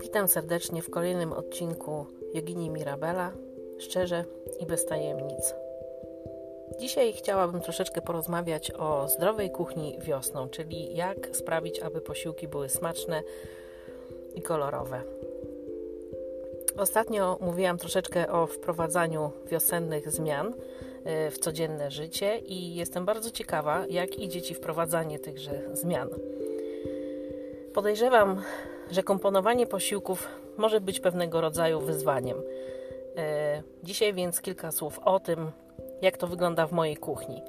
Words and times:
Witam 0.00 0.28
serdecznie 0.28 0.82
w 0.82 0.90
kolejnym 0.90 1.32
odcinku 1.32 2.06
Jogini 2.34 2.70
Mirabela, 2.70 3.32
szczerze 3.78 4.24
i 4.60 4.66
bez 4.66 4.86
tajemnic. 4.86 5.54
Dzisiaj 6.80 7.12
chciałabym 7.12 7.60
troszeczkę 7.60 8.02
porozmawiać 8.02 8.70
o 8.70 9.08
zdrowej 9.08 9.50
kuchni 9.50 9.98
wiosną, 10.00 10.48
czyli 10.48 10.96
jak 10.96 11.36
sprawić, 11.36 11.80
aby 11.80 12.00
posiłki 12.00 12.48
były 12.48 12.68
smaczne 12.68 13.22
i 14.34 14.42
kolorowe. 14.42 15.02
Ostatnio 16.76 17.38
mówiłam 17.40 17.78
troszeczkę 17.78 18.32
o 18.32 18.46
wprowadzaniu 18.46 19.30
wiosennych 19.46 20.10
zmian 20.10 20.54
w 21.04 21.34
codzienne 21.40 21.90
życie 21.90 22.38
i 22.38 22.74
jestem 22.74 23.04
bardzo 23.04 23.30
ciekawa, 23.30 23.84
jak 23.90 24.18
idzie 24.18 24.42
Ci 24.42 24.54
wprowadzanie 24.54 25.18
tychże 25.18 25.62
zmian. 25.72 26.08
Podejrzewam, 27.74 28.42
że 28.90 29.02
komponowanie 29.02 29.66
posiłków 29.66 30.28
może 30.56 30.80
być 30.80 31.00
pewnego 31.00 31.40
rodzaju 31.40 31.80
wyzwaniem. 31.80 32.42
E, 33.16 33.62
dzisiaj 33.82 34.14
więc 34.14 34.40
kilka 34.40 34.72
słów 34.72 35.00
o 35.04 35.20
tym, 35.20 35.50
jak 36.02 36.16
to 36.16 36.26
wygląda 36.26 36.66
w 36.66 36.72
mojej 36.72 36.96
kuchni. 36.96 37.42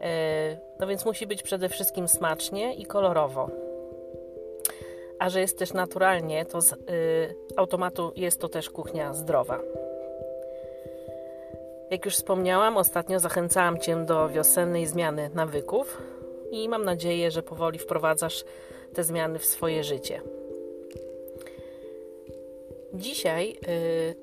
E, 0.00 0.58
no 0.80 0.86
więc 0.86 1.04
musi 1.04 1.26
być 1.26 1.42
przede 1.42 1.68
wszystkim 1.68 2.08
smacznie 2.08 2.74
i 2.74 2.86
kolorowo. 2.86 3.50
A 5.18 5.30
że 5.30 5.40
jest 5.40 5.58
też 5.58 5.72
naturalnie, 5.72 6.44
to 6.44 6.60
z 6.60 6.74
automatu 7.56 8.12
jest 8.16 8.40
to 8.40 8.48
też 8.48 8.70
kuchnia 8.70 9.14
zdrowa. 9.14 9.60
Jak 11.92 12.04
już 12.04 12.14
wspomniałam, 12.14 12.76
ostatnio 12.76 13.20
zachęcałam 13.20 13.78
Cię 13.78 14.04
do 14.06 14.28
wiosennej 14.28 14.86
zmiany 14.86 15.30
nawyków 15.34 16.02
i 16.50 16.68
mam 16.68 16.84
nadzieję, 16.84 17.30
że 17.30 17.42
powoli 17.42 17.78
wprowadzasz 17.78 18.44
te 18.94 19.04
zmiany 19.04 19.38
w 19.38 19.44
swoje 19.44 19.84
życie. 19.84 20.20
Dzisiaj 22.94 23.56
y, 23.68 24.14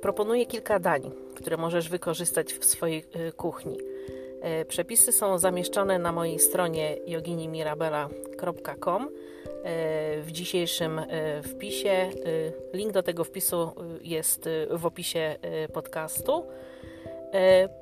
proponuję 0.00 0.46
kilka 0.46 0.78
dań, 0.78 1.10
które 1.36 1.56
możesz 1.56 1.88
wykorzystać 1.88 2.52
w 2.52 2.64
swojej 2.64 3.04
y, 3.28 3.32
kuchni. 3.32 3.78
Y, 4.62 4.64
przepisy 4.64 5.12
są 5.12 5.38
zamieszczone 5.38 5.98
na 5.98 6.12
mojej 6.12 6.38
stronie 6.38 6.96
joginimirabela.com. 7.06 9.08
Y, 9.60 10.22
w 10.22 10.32
dzisiejszym 10.32 10.98
y, 10.98 11.06
wpisie 11.42 12.10
y, 12.26 12.52
link 12.72 12.92
do 12.92 13.02
tego 13.02 13.24
wpisu 13.24 13.72
jest 14.02 14.48
w 14.70 14.86
opisie 14.86 15.36
podcastu. 15.72 16.44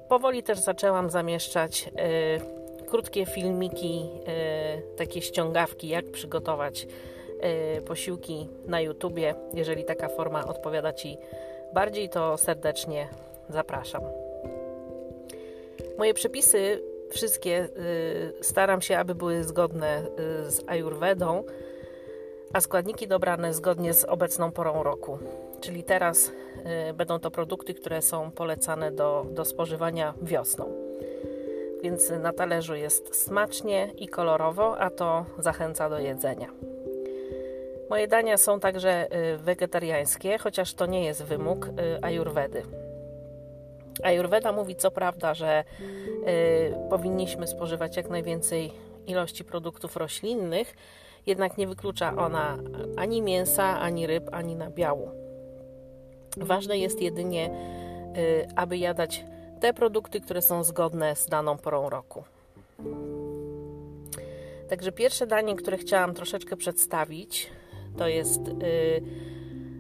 Powoli 0.08 0.42
też 0.42 0.58
zaczęłam 0.58 1.10
zamieszczać 1.10 1.90
krótkie 2.86 3.26
filmiki, 3.26 4.08
takie 4.96 5.22
ściągawki, 5.22 5.88
jak 5.88 6.10
przygotować 6.10 6.86
posiłki 7.86 8.48
na 8.66 8.80
YouTubie. 8.80 9.34
Jeżeli 9.54 9.84
taka 9.84 10.08
forma 10.08 10.46
odpowiada 10.46 10.92
Ci 10.92 11.18
bardziej, 11.72 12.08
to 12.08 12.36
serdecznie 12.36 13.08
zapraszam. 13.48 14.02
Moje 15.98 16.14
przepisy 16.14 16.82
wszystkie 17.10 17.68
staram 18.40 18.82
się, 18.82 18.98
aby 18.98 19.14
były 19.14 19.44
zgodne 19.44 20.02
z 20.48 20.60
Ayurvedą, 20.66 21.44
a 22.52 22.60
składniki 22.60 23.08
dobrane 23.08 23.54
zgodnie 23.54 23.94
z 23.94 24.04
obecną 24.04 24.52
porą 24.52 24.82
roku. 24.82 25.18
Czyli 25.60 25.84
teraz 25.84 26.32
będą 26.94 27.18
to 27.18 27.30
produkty, 27.30 27.74
które 27.74 28.02
są 28.02 28.30
polecane 28.30 28.92
do, 28.92 29.26
do 29.30 29.44
spożywania 29.44 30.14
wiosną. 30.22 30.88
Więc 31.82 32.10
na 32.10 32.32
talerzu 32.32 32.74
jest 32.74 33.16
smacznie 33.24 33.90
i 33.96 34.08
kolorowo, 34.08 34.78
a 34.78 34.90
to 34.90 35.24
zachęca 35.38 35.90
do 35.90 35.98
jedzenia. 35.98 36.48
Moje 37.90 38.08
dania 38.08 38.36
są 38.36 38.60
także 38.60 39.06
y, 39.34 39.38
wegetariańskie, 39.38 40.38
chociaż 40.38 40.74
to 40.74 40.86
nie 40.86 41.04
jest 41.04 41.24
wymóg 41.24 41.66
y, 41.66 41.70
ajurwedy. 42.02 42.62
Ajurweda 44.02 44.52
mówi 44.52 44.76
co 44.76 44.90
prawda, 44.90 45.34
że 45.34 45.64
y, 46.28 46.88
powinniśmy 46.90 47.46
spożywać 47.46 47.96
jak 47.96 48.10
najwięcej 48.10 48.72
ilości 49.06 49.44
produktów 49.44 49.96
roślinnych, 49.96 50.74
jednak 51.26 51.58
nie 51.58 51.66
wyklucza 51.66 52.16
ona 52.16 52.58
ani 52.96 53.22
mięsa, 53.22 53.80
ani 53.80 54.06
ryb, 54.06 54.28
ani 54.32 54.56
nabiału. 54.56 55.27
Ważne 56.36 56.78
jest 56.78 57.02
jedynie, 57.02 57.50
aby 58.56 58.78
jadać 58.78 59.24
te 59.60 59.74
produkty, 59.74 60.20
które 60.20 60.42
są 60.42 60.64
zgodne 60.64 61.16
z 61.16 61.26
daną 61.26 61.58
porą 61.58 61.90
roku. 61.90 62.24
Także 64.68 64.92
pierwsze 64.92 65.26
danie, 65.26 65.56
które 65.56 65.78
chciałam 65.78 66.14
troszeczkę 66.14 66.56
przedstawić, 66.56 67.50
to 67.96 68.08
jest 68.08 68.48
y, 68.48 68.52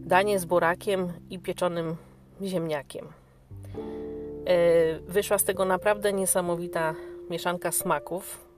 danie 0.00 0.38
z 0.38 0.44
burakiem 0.44 1.12
i 1.30 1.38
pieczonym 1.38 1.96
ziemniakiem. 2.42 3.06
Y, 3.06 5.00
wyszła 5.06 5.38
z 5.38 5.44
tego 5.44 5.64
naprawdę 5.64 6.12
niesamowita 6.12 6.94
mieszanka 7.30 7.72
smaków. 7.72 8.48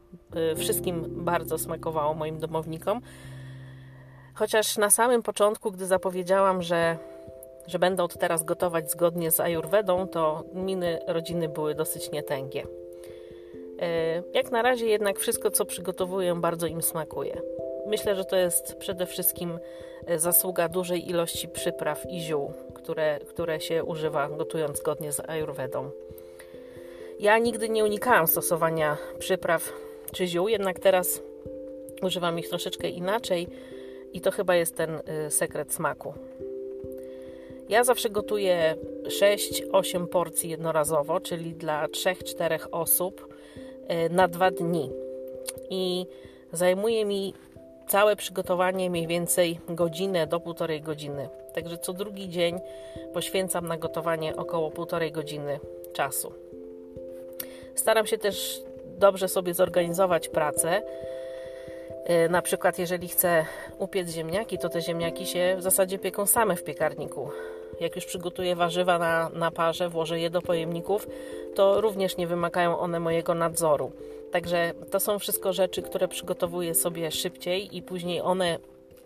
Y, 0.52 0.56
wszystkim 0.56 1.24
bardzo 1.24 1.58
smakowało 1.58 2.14
moim 2.14 2.38
domownikom. 2.38 3.00
Chociaż 4.34 4.78
na 4.78 4.90
samym 4.90 5.22
początku, 5.22 5.72
gdy 5.72 5.86
zapowiedziałam, 5.86 6.62
że, 6.62 6.98
że 7.70 7.78
będę 7.78 8.02
od 8.02 8.18
teraz 8.18 8.44
gotować 8.44 8.90
zgodnie 8.90 9.30
z 9.30 9.40
Ayurvedą, 9.40 10.08
to 10.08 10.44
miny 10.54 10.98
rodziny 11.06 11.48
były 11.48 11.74
dosyć 11.74 12.10
nietęgie. 12.10 12.66
Jak 14.34 14.50
na 14.50 14.62
razie 14.62 14.86
jednak 14.86 15.18
wszystko, 15.18 15.50
co 15.50 15.64
przygotowuję, 15.64 16.34
bardzo 16.34 16.66
im 16.66 16.82
smakuje. 16.82 17.42
Myślę, 17.86 18.16
że 18.16 18.24
to 18.24 18.36
jest 18.36 18.76
przede 18.76 19.06
wszystkim 19.06 19.58
e, 20.06 20.18
zasługa 20.18 20.68
dużej 20.68 21.10
ilości 21.10 21.48
przypraw 21.48 22.10
i 22.10 22.20
ziół, 22.20 22.52
które, 22.74 23.18
które 23.18 23.60
się 23.60 23.84
używa 23.84 24.28
gotując 24.28 24.78
zgodnie 24.78 25.12
z 25.12 25.20
Ayurvedą. 25.20 25.90
Ja 27.20 27.38
nigdy 27.38 27.68
nie 27.68 27.84
unikałam 27.84 28.26
stosowania 28.26 28.96
przypraw 29.18 29.72
czy 30.12 30.26
ziół, 30.26 30.48
jednak 30.48 30.78
teraz 30.78 31.22
używam 32.02 32.38
ich 32.38 32.48
troszeczkę 32.48 32.88
inaczej 32.88 33.48
i 34.12 34.20
to 34.20 34.30
chyba 34.30 34.54
jest 34.54 34.76
ten 34.76 35.00
e, 35.06 35.30
sekret 35.30 35.74
smaku. 35.74 36.14
Ja 37.70 37.84
zawsze 37.84 38.10
gotuję 38.10 38.76
6-8 39.72 40.06
porcji 40.06 40.50
jednorazowo, 40.50 41.20
czyli 41.20 41.54
dla 41.54 41.86
3-4 41.86 42.58
osób 42.72 43.34
e, 43.88 44.08
na 44.08 44.28
dwa 44.28 44.50
dni. 44.50 44.90
I 45.70 46.06
zajmuje 46.52 47.04
mi 47.04 47.34
całe 47.88 48.16
przygotowanie 48.16 48.90
mniej 48.90 49.06
więcej 49.06 49.60
godzinę 49.68 50.26
do 50.26 50.40
półtorej 50.40 50.82
godziny. 50.82 51.28
Także 51.54 51.78
co 51.78 51.92
drugi 51.92 52.28
dzień 52.28 52.60
poświęcam 53.12 53.66
na 53.66 53.76
gotowanie 53.76 54.36
około 54.36 54.70
półtorej 54.70 55.12
godziny 55.12 55.60
czasu. 55.92 56.32
Staram 57.74 58.06
się 58.06 58.18
też 58.18 58.62
dobrze 58.98 59.28
sobie 59.28 59.54
zorganizować 59.54 60.28
pracę. 60.28 60.82
E, 62.04 62.28
na 62.28 62.42
przykład, 62.42 62.78
jeżeli 62.78 63.08
chcę 63.08 63.44
upiec 63.78 64.10
ziemniaki, 64.10 64.58
to 64.58 64.68
te 64.68 64.80
ziemniaki 64.80 65.26
się 65.26 65.54
w 65.58 65.62
zasadzie 65.62 65.98
pieką 65.98 66.26
same 66.26 66.56
w 66.56 66.64
piekarniku. 66.64 67.30
Jak 67.80 67.96
już 67.96 68.04
przygotuję 68.04 68.56
warzywa 68.56 68.98
na, 68.98 69.28
na 69.28 69.50
parze, 69.50 69.88
włożę 69.88 70.20
je 70.20 70.30
do 70.30 70.42
pojemników, 70.42 71.08
to 71.54 71.80
również 71.80 72.16
nie 72.16 72.26
wymagają 72.26 72.78
one 72.78 73.00
mojego 73.00 73.34
nadzoru. 73.34 73.92
Także 74.32 74.72
to 74.90 75.00
są 75.00 75.18
wszystko 75.18 75.52
rzeczy, 75.52 75.82
które 75.82 76.08
przygotowuję 76.08 76.74
sobie 76.74 77.10
szybciej 77.10 77.76
i 77.76 77.82
później 77.82 78.20
one 78.20 78.58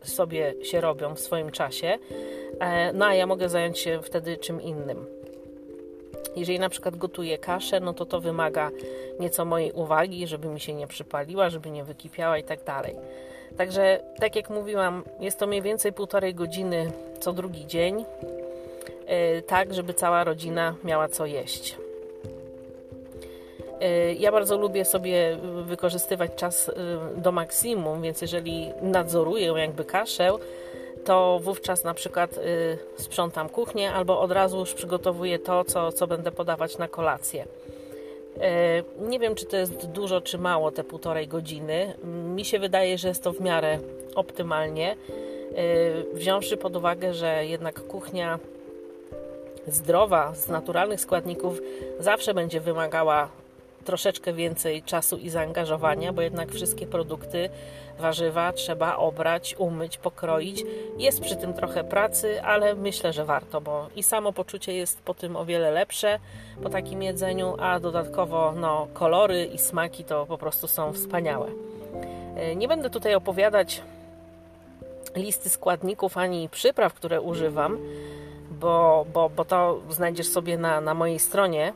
sobie 0.02 0.54
się 0.62 0.80
robią 0.80 1.14
w 1.14 1.20
swoim 1.20 1.50
czasie. 1.50 1.98
E, 2.60 2.92
no 2.92 3.06
a 3.06 3.14
ja 3.14 3.26
mogę 3.26 3.48
zająć 3.48 3.78
się 3.78 4.00
wtedy 4.02 4.36
czym 4.36 4.62
innym. 4.62 5.06
Jeżeli 6.36 6.58
na 6.58 6.68
przykład 6.68 6.96
gotuję 6.96 7.38
kaszę, 7.38 7.80
no 7.80 7.94
to 7.94 8.06
to 8.06 8.20
wymaga 8.20 8.70
nieco 9.20 9.44
mojej 9.44 9.72
uwagi, 9.72 10.26
żeby 10.26 10.48
mi 10.48 10.60
się 10.60 10.74
nie 10.74 10.86
przypaliła, 10.86 11.50
żeby 11.50 11.70
nie 11.70 11.84
wykipiała 11.84 12.38
i 12.38 12.44
tak 12.44 12.64
dalej. 12.64 12.96
Także, 13.56 14.00
tak 14.20 14.36
jak 14.36 14.50
mówiłam, 14.50 15.02
jest 15.20 15.38
to 15.38 15.46
mniej 15.46 15.62
więcej 15.62 15.92
półtorej 15.92 16.34
godziny 16.34 16.92
co 17.20 17.32
drugi 17.32 17.66
dzień, 17.66 18.04
tak 19.46 19.74
żeby 19.74 19.94
cała 19.94 20.24
rodzina 20.24 20.74
miała 20.84 21.08
co 21.08 21.26
jeść. 21.26 21.76
E, 23.80 24.14
ja 24.14 24.32
bardzo 24.32 24.58
lubię 24.58 24.84
sobie 24.84 25.38
wykorzystywać 25.62 26.30
czas 26.36 26.68
e, 26.68 26.72
do 27.20 27.32
maksimum, 27.32 28.02
więc 28.02 28.22
jeżeli 28.22 28.70
nadzoruję 28.82 29.46
jakby 29.56 29.84
kaszę, 29.84 30.32
to 31.04 31.40
wówczas 31.42 31.84
na 31.84 31.94
przykład 31.94 32.40
sprzątam 32.96 33.48
kuchnię 33.48 33.92
albo 33.92 34.20
od 34.20 34.32
razu 34.32 34.58
już 34.58 34.74
przygotowuję 34.74 35.38
to, 35.38 35.64
co, 35.64 35.92
co 35.92 36.06
będę 36.06 36.32
podawać 36.32 36.78
na 36.78 36.88
kolację. 36.88 37.46
Nie 39.00 39.18
wiem, 39.18 39.34
czy 39.34 39.46
to 39.46 39.56
jest 39.56 39.86
dużo, 39.86 40.20
czy 40.20 40.38
mało 40.38 40.70
te 40.70 40.84
półtorej 40.84 41.28
godziny. 41.28 41.94
Mi 42.04 42.44
się 42.44 42.58
wydaje, 42.58 42.98
że 42.98 43.08
jest 43.08 43.22
to 43.22 43.32
w 43.32 43.40
miarę 43.40 43.78
optymalnie, 44.14 44.96
wziąwszy 46.12 46.56
pod 46.56 46.76
uwagę, 46.76 47.14
że 47.14 47.46
jednak 47.46 47.80
kuchnia 47.80 48.38
zdrowa, 49.66 50.34
z 50.34 50.48
naturalnych 50.48 51.00
składników, 51.00 51.60
zawsze 52.00 52.34
będzie 52.34 52.60
wymagała 52.60 53.28
troszeczkę 53.84 54.32
więcej 54.32 54.82
czasu 54.82 55.16
i 55.16 55.30
zaangażowania, 55.30 56.12
bo 56.12 56.22
jednak 56.22 56.52
wszystkie 56.52 56.86
produkty, 56.86 57.50
warzywa 57.98 58.52
trzeba 58.52 58.96
obrać, 58.96 59.54
umyć, 59.58 59.98
pokroić. 59.98 60.64
Jest 60.98 61.20
przy 61.20 61.36
tym 61.36 61.54
trochę 61.54 61.84
pracy, 61.84 62.42
ale 62.42 62.74
myślę, 62.74 63.12
że 63.12 63.24
warto, 63.24 63.60
bo 63.60 63.88
i 63.96 64.02
samo 64.02 64.32
poczucie 64.32 64.74
jest 64.74 65.02
po 65.02 65.14
tym 65.14 65.36
o 65.36 65.44
wiele 65.44 65.70
lepsze 65.70 66.18
po 66.62 66.68
takim 66.68 67.02
jedzeniu, 67.02 67.56
a 67.60 67.80
dodatkowo 67.80 68.52
no, 68.56 68.88
kolory 68.94 69.44
i 69.44 69.58
smaki 69.58 70.04
to 70.04 70.26
po 70.26 70.38
prostu 70.38 70.66
są 70.66 70.92
wspaniałe. 70.92 71.50
E, 72.36 72.56
nie 72.56 72.68
będę 72.68 72.90
tutaj 72.90 73.14
opowiadać 73.14 73.82
listy 75.16 75.48
składników 75.48 76.16
ani 76.16 76.48
przypraw, 76.48 76.94
które 76.94 77.20
używam, 77.20 77.78
bo, 78.60 79.06
bo, 79.12 79.28
bo 79.28 79.44
to 79.44 79.80
znajdziesz 79.90 80.28
sobie 80.28 80.58
na, 80.58 80.80
na 80.80 80.94
mojej 80.94 81.18
stronie 81.18 81.72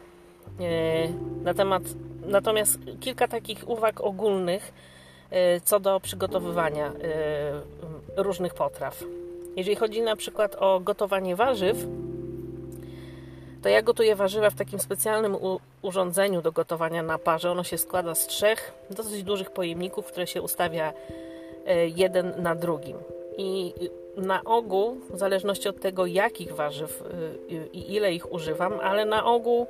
e, 0.60 1.08
na 1.42 1.54
temat, 1.54 1.82
natomiast 2.26 2.78
kilka 3.00 3.28
takich 3.28 3.68
uwag 3.68 4.00
ogólnych 4.00 4.72
e, 5.30 5.60
co 5.60 5.80
do 5.80 6.00
przygotowywania 6.00 6.92
różnych 8.16 8.54
potraw. 8.54 9.04
Jeżeli 9.56 9.76
chodzi 9.76 10.02
na 10.02 10.16
przykład 10.16 10.56
o 10.58 10.80
gotowanie 10.80 11.36
warzyw, 11.36 11.76
to 13.62 13.68
ja 13.68 13.82
gotuję 13.82 14.16
warzywa 14.16 14.50
w 14.50 14.54
takim 14.54 14.78
specjalnym 14.78 15.36
urządzeniu 15.82 16.42
do 16.42 16.52
gotowania 16.52 17.02
na 17.02 17.18
parze. 17.18 17.50
Ono 17.50 17.64
się 17.64 17.78
składa 17.78 18.14
z 18.14 18.26
trzech 18.26 18.72
dosyć 18.90 19.22
dużych 19.22 19.50
pojemników, 19.50 20.06
które 20.06 20.26
się 20.26 20.42
ustawia 20.42 20.92
e, 21.66 21.88
jeden 21.88 22.42
na 22.42 22.54
drugim. 22.54 22.96
I 23.36 23.74
na 24.18 24.44
ogół, 24.44 24.96
w 25.10 25.18
zależności 25.18 25.68
od 25.68 25.80
tego, 25.80 26.06
jakich 26.06 26.54
warzyw 26.54 27.02
e, 27.02 27.66
i 27.72 27.94
ile 27.94 28.14
ich 28.14 28.32
używam, 28.32 28.80
ale 28.82 29.04
na 29.04 29.24
ogół 29.24 29.66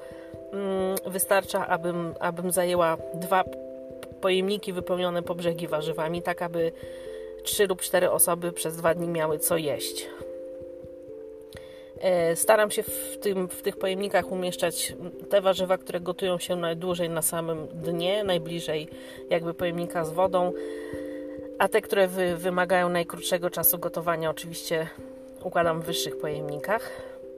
mm, 0.52 0.96
wystarcza, 1.06 1.66
abym, 1.66 2.14
abym 2.20 2.52
zajęła 2.52 2.96
dwa 3.14 3.44
pojemniki 4.20 4.72
wypełnione 4.72 5.22
po 5.22 5.34
brzegi 5.34 5.68
warzywami, 5.68 6.22
tak 6.22 6.42
aby 6.42 6.72
trzy 7.42 7.66
lub 7.66 7.80
cztery 7.80 8.10
osoby 8.10 8.52
przez 8.52 8.76
dwa 8.76 8.94
dni 8.94 9.08
miały 9.08 9.38
co 9.38 9.56
jeść. 9.56 10.08
E, 12.00 12.36
staram 12.36 12.70
się 12.70 12.82
w, 12.82 13.18
tym, 13.20 13.48
w 13.48 13.62
tych 13.62 13.76
pojemnikach 13.76 14.32
umieszczać 14.32 14.96
te 15.30 15.40
warzywa, 15.40 15.78
które 15.78 16.00
gotują 16.00 16.38
się 16.38 16.56
najdłużej 16.56 17.10
na 17.10 17.22
samym 17.22 17.66
dnie, 17.66 18.24
najbliżej 18.24 18.88
jakby 19.30 19.54
pojemnika 19.54 20.04
z 20.04 20.12
wodą, 20.12 20.52
a 21.58 21.68
te, 21.68 21.80
które 21.80 22.08
wy, 22.08 22.36
wymagają 22.36 22.88
najkrótszego 22.88 23.50
czasu 23.50 23.78
gotowania, 23.78 24.30
oczywiście 24.30 24.86
układam 25.42 25.80
w 25.80 25.84
wyższych 25.84 26.18
pojemnikach. 26.18 26.90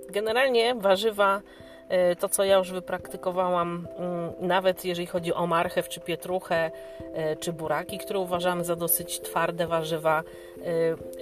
Generalnie 0.09 0.75
warzywa, 0.75 1.41
e, 1.89 2.17
to 2.17 2.29
co 2.29 2.45
ja 2.45 2.57
już 2.57 2.73
wypraktykowałam, 2.73 3.89
mm, 3.99 4.33
nawet 4.41 4.85
jeżeli 4.85 5.07
chodzi 5.07 5.35
o 5.35 5.47
marchew, 5.47 5.89
czy 5.89 6.01
pietruchę, 6.01 6.71
e, 7.15 7.37
czy 7.37 7.53
buraki, 7.53 7.99
które 7.99 8.19
uważamy 8.19 8.65
za 8.65 8.77
dosyć 8.77 9.21
twarde 9.21 9.67
warzywa, 9.67 10.23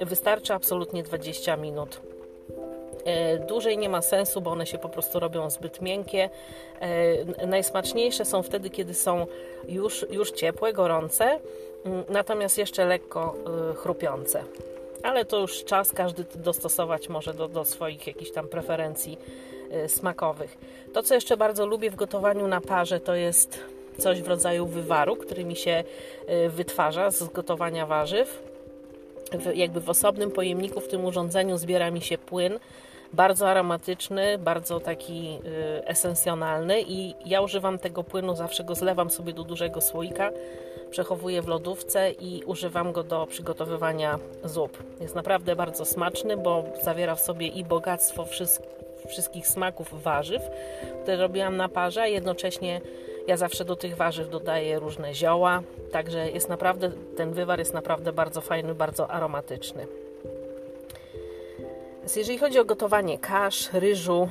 wystarczy 0.01 0.55
absolutnie 0.55 1.03
20 1.03 1.57
minut 1.57 2.01
E, 3.09 3.39
dłużej 3.39 3.79
nie 3.79 3.89
ma 3.89 4.03
sensu, 4.03 4.41
bo 4.41 4.51
one 4.51 4.67
się 4.67 4.79
po 4.79 4.89
prostu 4.89 5.21
robią 5.21 5.51
zbyt 5.51 5.81
miękkie. 5.81 6.31
E, 6.81 7.47
najsmaczniejsze 7.47 8.25
są 8.25 8.43
wtedy, 8.43 8.71
kiedy 8.71 8.95
są 8.95 9.27
już, 9.69 10.07
już 10.11 10.31
ciepłe, 10.31 10.73
gorące, 10.73 11.41
natomiast 12.09 12.59
jeszcze 12.59 12.85
lekko 12.85 13.35
e, 13.71 13.75
chrupiące. 13.75 14.45
Ale 15.03 15.25
to 15.25 15.39
już 15.39 15.65
czas 15.65 15.93
każdy 15.93 16.25
dostosować 16.35 17.09
może 17.09 17.35
do, 17.35 17.49
do 17.49 17.65
swoich 17.65 18.07
jakichś 18.07 18.31
tam 18.31 18.49
preferencji 18.49 19.19
smakowych. 19.87 20.59
To, 20.93 21.03
co 21.03 21.15
jeszcze 21.15 21.37
bardzo 21.37 21.67
lubię 21.67 21.91
w 21.91 21.97
gotowaniu 21.97 22.49
na 22.49 22.61
parze, 22.61 23.01
to 23.01 23.15
jest 23.15 23.59
coś 23.99 24.23
w 24.23 24.29
rodzaju 24.29 24.67
wywaru, 24.67 25.17
który 25.17 25.45
mi 25.45 25.57
się 25.57 25.85
wytwarza 26.49 27.11
z 27.11 27.25
gotowania 27.25 27.87
warzyw. 27.87 28.43
Jakby 29.55 29.81
w 29.81 29.91
osobnym 29.91 30.31
pojemniku 30.31 30.81
w 30.81 30.89
tym 30.89 31.05
urządzeniu 31.05 31.59
zbiera 31.59 31.91
mi 31.91 32.01
się 32.01 32.19
płyn, 32.19 32.59
bardzo 33.13 33.49
aromatyczny, 33.49 34.39
bardzo 34.39 34.81
taki 34.81 35.39
y, 35.79 35.87
esencjonalny 35.87 36.83
i 36.83 37.15
ja 37.27 37.41
używam 37.41 37.79
tego 37.79 38.05
płynu, 38.05 38.37
zawsze 38.37 38.65
go 38.65 38.75
zlewam 38.75 39.11
sobie 39.11 39.33
do 39.33 39.45
dużego 39.45 39.81
słoika, 39.81 40.31
przechowuję 40.91 41.43
w 41.43 41.49
lodówce 41.49 42.11
i 42.11 42.43
używam 42.45 42.93
go 42.93 43.03
do 43.03 43.27
przygotowywania 43.27 44.19
zup. 44.45 44.83
Jest 45.01 45.15
naprawdę 45.15 45.57
bardzo 45.57 45.85
smaczny, 45.85 46.37
bo 46.37 46.65
zawiera 46.83 47.15
w 47.15 47.21
sobie 47.21 47.47
i 47.47 47.65
bogactwo 47.65 48.25
wszystkich 49.09 49.47
smaków 49.47 50.03
warzyw, 50.03 50.43
które 51.03 51.17
robiłam 51.17 51.57
na 51.57 51.69
parze, 51.69 52.03
a 52.03 52.07
jednocześnie 52.07 52.81
ja 53.27 53.37
zawsze 53.37 53.65
do 53.65 53.77
tych 53.77 53.97
warzyw 53.97 54.31
dodaję 54.31 54.79
różne 54.79 55.15
zioła, 55.15 55.63
także 55.93 56.31
jest 56.31 56.49
naprawdę, 56.49 56.91
ten 57.17 57.33
wywar 57.33 57.59
jest 57.59 57.75
naprawdę 57.75 58.13
bardzo 58.13 58.41
fajny, 58.41 58.75
bardzo 58.75 59.11
aromatyczny. 59.11 59.87
Jeżeli 62.17 62.39
chodzi 62.39 62.59
o 62.59 62.65
gotowanie 62.65 63.19
kasz, 63.19 63.73
ryżu 63.73 64.29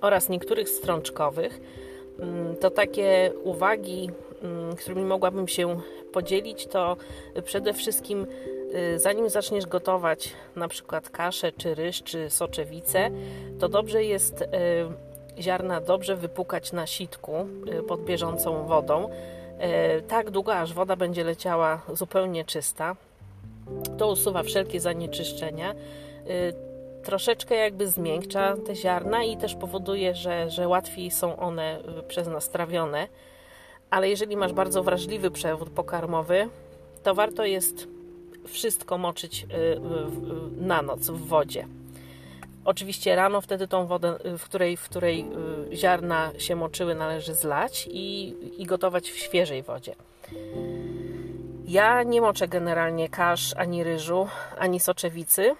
oraz 0.00 0.28
niektórych 0.28 0.68
strączkowych, 0.68 1.60
mm, 2.18 2.56
to 2.56 2.70
takie 2.70 3.32
uwagi, 3.44 4.10
mm, 4.42 4.76
którymi 4.76 5.04
mogłabym 5.04 5.48
się 5.48 5.80
podzielić, 6.12 6.66
to 6.66 6.96
przede 7.44 7.72
wszystkim 7.72 8.26
y, 8.74 8.98
zanim 8.98 9.28
zaczniesz 9.28 9.66
gotować 9.66 10.32
na 10.56 10.68
przykład 10.68 11.10
kaszę, 11.10 11.52
czy 11.52 11.74
ryż, 11.74 12.02
czy 12.02 12.30
soczewicę, 12.30 13.10
to 13.58 13.68
dobrze 13.68 14.04
jest 14.04 14.42
y, 14.42 14.46
ziarna 15.42 15.80
dobrze 15.80 16.16
wypukać 16.16 16.72
na 16.72 16.86
sitku 16.86 17.32
y, 17.80 17.82
pod 17.82 18.04
bieżącą 18.04 18.66
wodą, 18.66 19.10
tak 20.08 20.30
długo 20.30 20.54
aż 20.54 20.72
woda 20.72 20.96
będzie 20.96 21.24
leciała 21.24 21.82
zupełnie 21.92 22.44
czysta. 22.44 22.96
To 23.98 24.08
usuwa 24.08 24.42
wszelkie 24.42 24.80
zanieczyszczenia 24.80 25.74
troszeczkę 27.04 27.54
jakby 27.54 27.88
zmiękcza 27.88 28.56
te 28.66 28.76
ziarna 28.76 29.24
i 29.24 29.36
też 29.36 29.54
powoduje, 29.54 30.14
że, 30.14 30.50
że 30.50 30.68
łatwiej 30.68 31.10
są 31.10 31.36
one 31.36 31.80
y, 31.98 32.02
przez 32.02 32.28
nas 32.28 32.48
trawione. 32.48 33.08
Ale 33.90 34.08
jeżeli 34.08 34.36
masz 34.36 34.52
bardzo 34.52 34.82
wrażliwy 34.82 35.30
przewód 35.30 35.70
pokarmowy, 35.70 36.48
to 37.02 37.14
warto 37.14 37.44
jest 37.44 37.88
wszystko 38.46 38.98
moczyć 38.98 39.44
y, 39.44 39.46
y, 39.46 39.80
na 40.66 40.82
noc 40.82 41.10
w 41.10 41.26
wodzie. 41.26 41.66
Oczywiście 42.64 43.16
rano 43.16 43.40
wtedy 43.40 43.68
tą 43.68 43.86
wodę, 43.86 44.18
w 44.38 44.44
której, 44.44 44.76
w 44.76 44.82
której 44.82 45.26
ziarna 45.72 46.30
się 46.38 46.56
moczyły, 46.56 46.94
należy 46.94 47.34
zlać 47.34 47.88
i, 47.90 48.34
i 48.58 48.66
gotować 48.66 49.10
w 49.10 49.16
świeżej 49.16 49.62
wodzie. 49.62 49.94
Ja 51.66 52.02
nie 52.02 52.20
moczę 52.20 52.48
generalnie 52.48 53.08
kasz, 53.08 53.54
ani 53.56 53.84
ryżu, 53.84 54.28
ani 54.58 54.80
soczewicy 54.80 55.56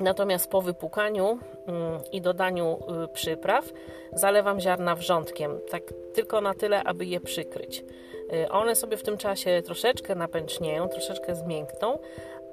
Natomiast 0.00 0.50
po 0.50 0.62
wypukaniu 0.62 1.38
mm, 1.66 2.00
i 2.12 2.20
dodaniu 2.20 2.78
y, 3.04 3.08
przypraw 3.08 3.72
zalewam 4.12 4.60
ziarna 4.60 4.94
wrzątkiem, 4.94 5.60
tak 5.70 5.82
tylko 6.14 6.40
na 6.40 6.54
tyle, 6.54 6.84
aby 6.84 7.06
je 7.06 7.20
przykryć. 7.20 7.84
Y, 8.32 8.48
one 8.50 8.74
sobie 8.74 8.96
w 8.96 9.02
tym 9.02 9.16
czasie 9.16 9.62
troszeczkę 9.64 10.14
napęcznieją, 10.14 10.88
troszeczkę 10.88 11.34
zmiękną, 11.34 11.98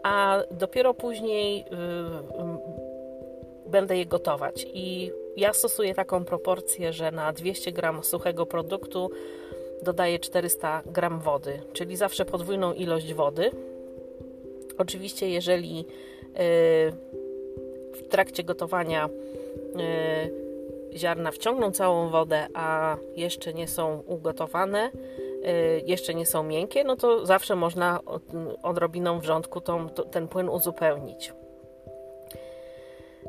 a 0.04 0.40
dopiero 0.52 0.94
później 0.94 1.60
y, 1.62 1.66
będę 3.70 3.98
je 3.98 4.06
gotować. 4.06 4.66
I 4.74 5.12
ja 5.38 5.54
stosuję 5.54 5.96
taką 5.96 6.25
proporcję, 6.25 6.94
że 6.94 7.12
na 7.12 7.34
200 7.34 7.72
gram 7.72 8.04
suchego 8.04 8.46
produktu 8.46 9.10
dodaję 9.84 10.20
400 10.20 10.82
gram 10.86 11.20
wody, 11.20 11.62
czyli 11.74 11.96
zawsze 11.96 12.25
podwójną 12.25 12.74
ilość 12.74 13.14
wody. 13.14 13.52
Oczywiście, 14.78 15.30
jeżeli 15.30 15.86
w 18.06 18.08
trakcie 18.08 18.44
gotowania 18.44 19.10
y, 19.80 20.98
ziarna 20.98 21.32
wciągną 21.32 21.72
całą 21.72 22.10
wodę, 22.10 22.48
a 22.54 22.98
jeszcze 23.16 23.54
nie 23.54 23.68
są 23.68 24.04
ugotowane, 24.08 24.90
y, 24.90 25.82
jeszcze 25.86 26.14
nie 26.14 26.26
są 26.26 26.44
miękkie, 26.44 26.84
no 26.84 26.96
to 26.96 27.26
zawsze 27.26 27.56
można 27.56 28.00
odrobiną 28.64 29.20
wrzątku 29.20 29.62
tą, 29.62 29.90
ten 29.90 30.28
płyn 30.28 30.50
uzupełnić. 30.50 31.34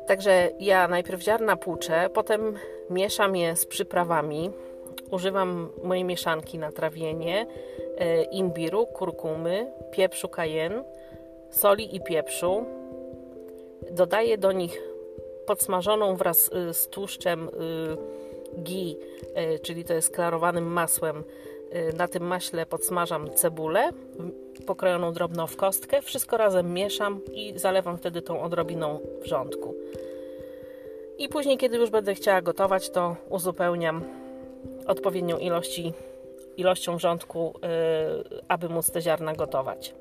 Także 0.07 0.49
ja 0.59 0.87
najpierw 0.87 1.21
ziarna 1.21 1.55
płuczę, 1.55 2.09
potem 2.13 2.53
mieszam 2.89 3.35
je 3.35 3.55
z 3.55 3.65
przyprawami. 3.65 4.51
Używam 5.11 5.69
mojej 5.83 6.03
mieszanki 6.03 6.59
na 6.59 6.71
trawienie, 6.71 7.45
y, 7.45 8.23
imbiru, 8.23 8.85
kurkumy, 8.85 9.71
pieprzu 9.91 10.29
cayenne, 10.29 10.83
soli 11.49 11.95
i 11.95 12.01
pieprzu, 12.01 12.65
Dodaję 13.91 14.37
do 14.37 14.51
nich 14.51 14.81
podsmażoną 15.45 16.15
wraz 16.15 16.51
y, 16.69 16.73
z 16.73 16.87
tłuszczem 16.87 17.47
y, 17.47 17.51
ghee, 18.57 18.97
y, 19.55 19.59
czyli 19.59 19.83
to 19.83 19.93
jest 19.93 20.15
klarowanym 20.15 20.63
masłem. 20.63 21.23
Na 21.97 22.07
tym 22.07 22.23
maśle 22.23 22.65
podsmażam 22.65 23.33
cebulę 23.33 23.89
pokrojoną 24.65 25.13
drobno 25.13 25.47
w 25.47 25.55
kostkę. 25.55 26.01
Wszystko 26.01 26.37
razem 26.37 26.73
mieszam 26.73 27.21
i 27.33 27.53
zalewam 27.55 27.97
wtedy 27.97 28.21
tą 28.21 28.41
odrobiną 28.41 28.99
wrzątku. 29.21 29.75
I 31.17 31.29
później, 31.29 31.57
kiedy 31.57 31.77
już 31.77 31.89
będę 31.89 32.15
chciała 32.15 32.41
gotować, 32.41 32.89
to 32.89 33.15
uzupełniam 33.29 34.03
odpowiednią 34.87 35.37
ilości 35.37 35.93
ilością 36.57 36.97
wrzątku, 36.97 37.53
aby 38.47 38.69
móc 38.69 38.91
te 38.91 39.01
ziarna 39.01 39.33
gotować. 39.33 39.93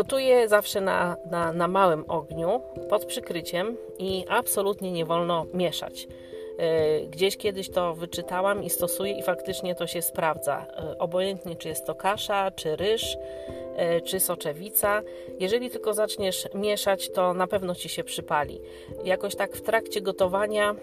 Gotuję 0.00 0.48
zawsze 0.48 0.80
na, 0.80 1.16
na, 1.30 1.52
na 1.52 1.68
małym 1.68 2.04
ogniu, 2.08 2.60
pod 2.88 3.04
przykryciem 3.04 3.76
i 3.98 4.24
absolutnie 4.28 4.92
nie 4.92 5.04
wolno 5.04 5.46
mieszać. 5.54 6.08
E, 6.58 7.00
gdzieś 7.00 7.36
kiedyś 7.36 7.70
to 7.70 7.94
wyczytałam 7.94 8.62
i 8.62 8.70
stosuję, 8.70 9.12
i 9.12 9.22
faktycznie 9.22 9.74
to 9.74 9.86
się 9.86 10.02
sprawdza. 10.02 10.66
E, 10.66 10.98
obojętnie, 10.98 11.56
czy 11.56 11.68
jest 11.68 11.86
to 11.86 11.94
kasza, 11.94 12.50
czy 12.50 12.76
ryż, 12.76 13.16
e, 13.76 14.00
czy 14.00 14.20
soczewica. 14.20 15.02
Jeżeli 15.38 15.70
tylko 15.70 15.94
zaczniesz 15.94 16.48
mieszać, 16.54 17.10
to 17.10 17.34
na 17.34 17.46
pewno 17.46 17.74
ci 17.74 17.88
się 17.88 18.04
przypali. 18.04 18.60
Jakoś 19.04 19.36
tak 19.36 19.56
w 19.56 19.62
trakcie 19.62 20.00
gotowania 20.00 20.74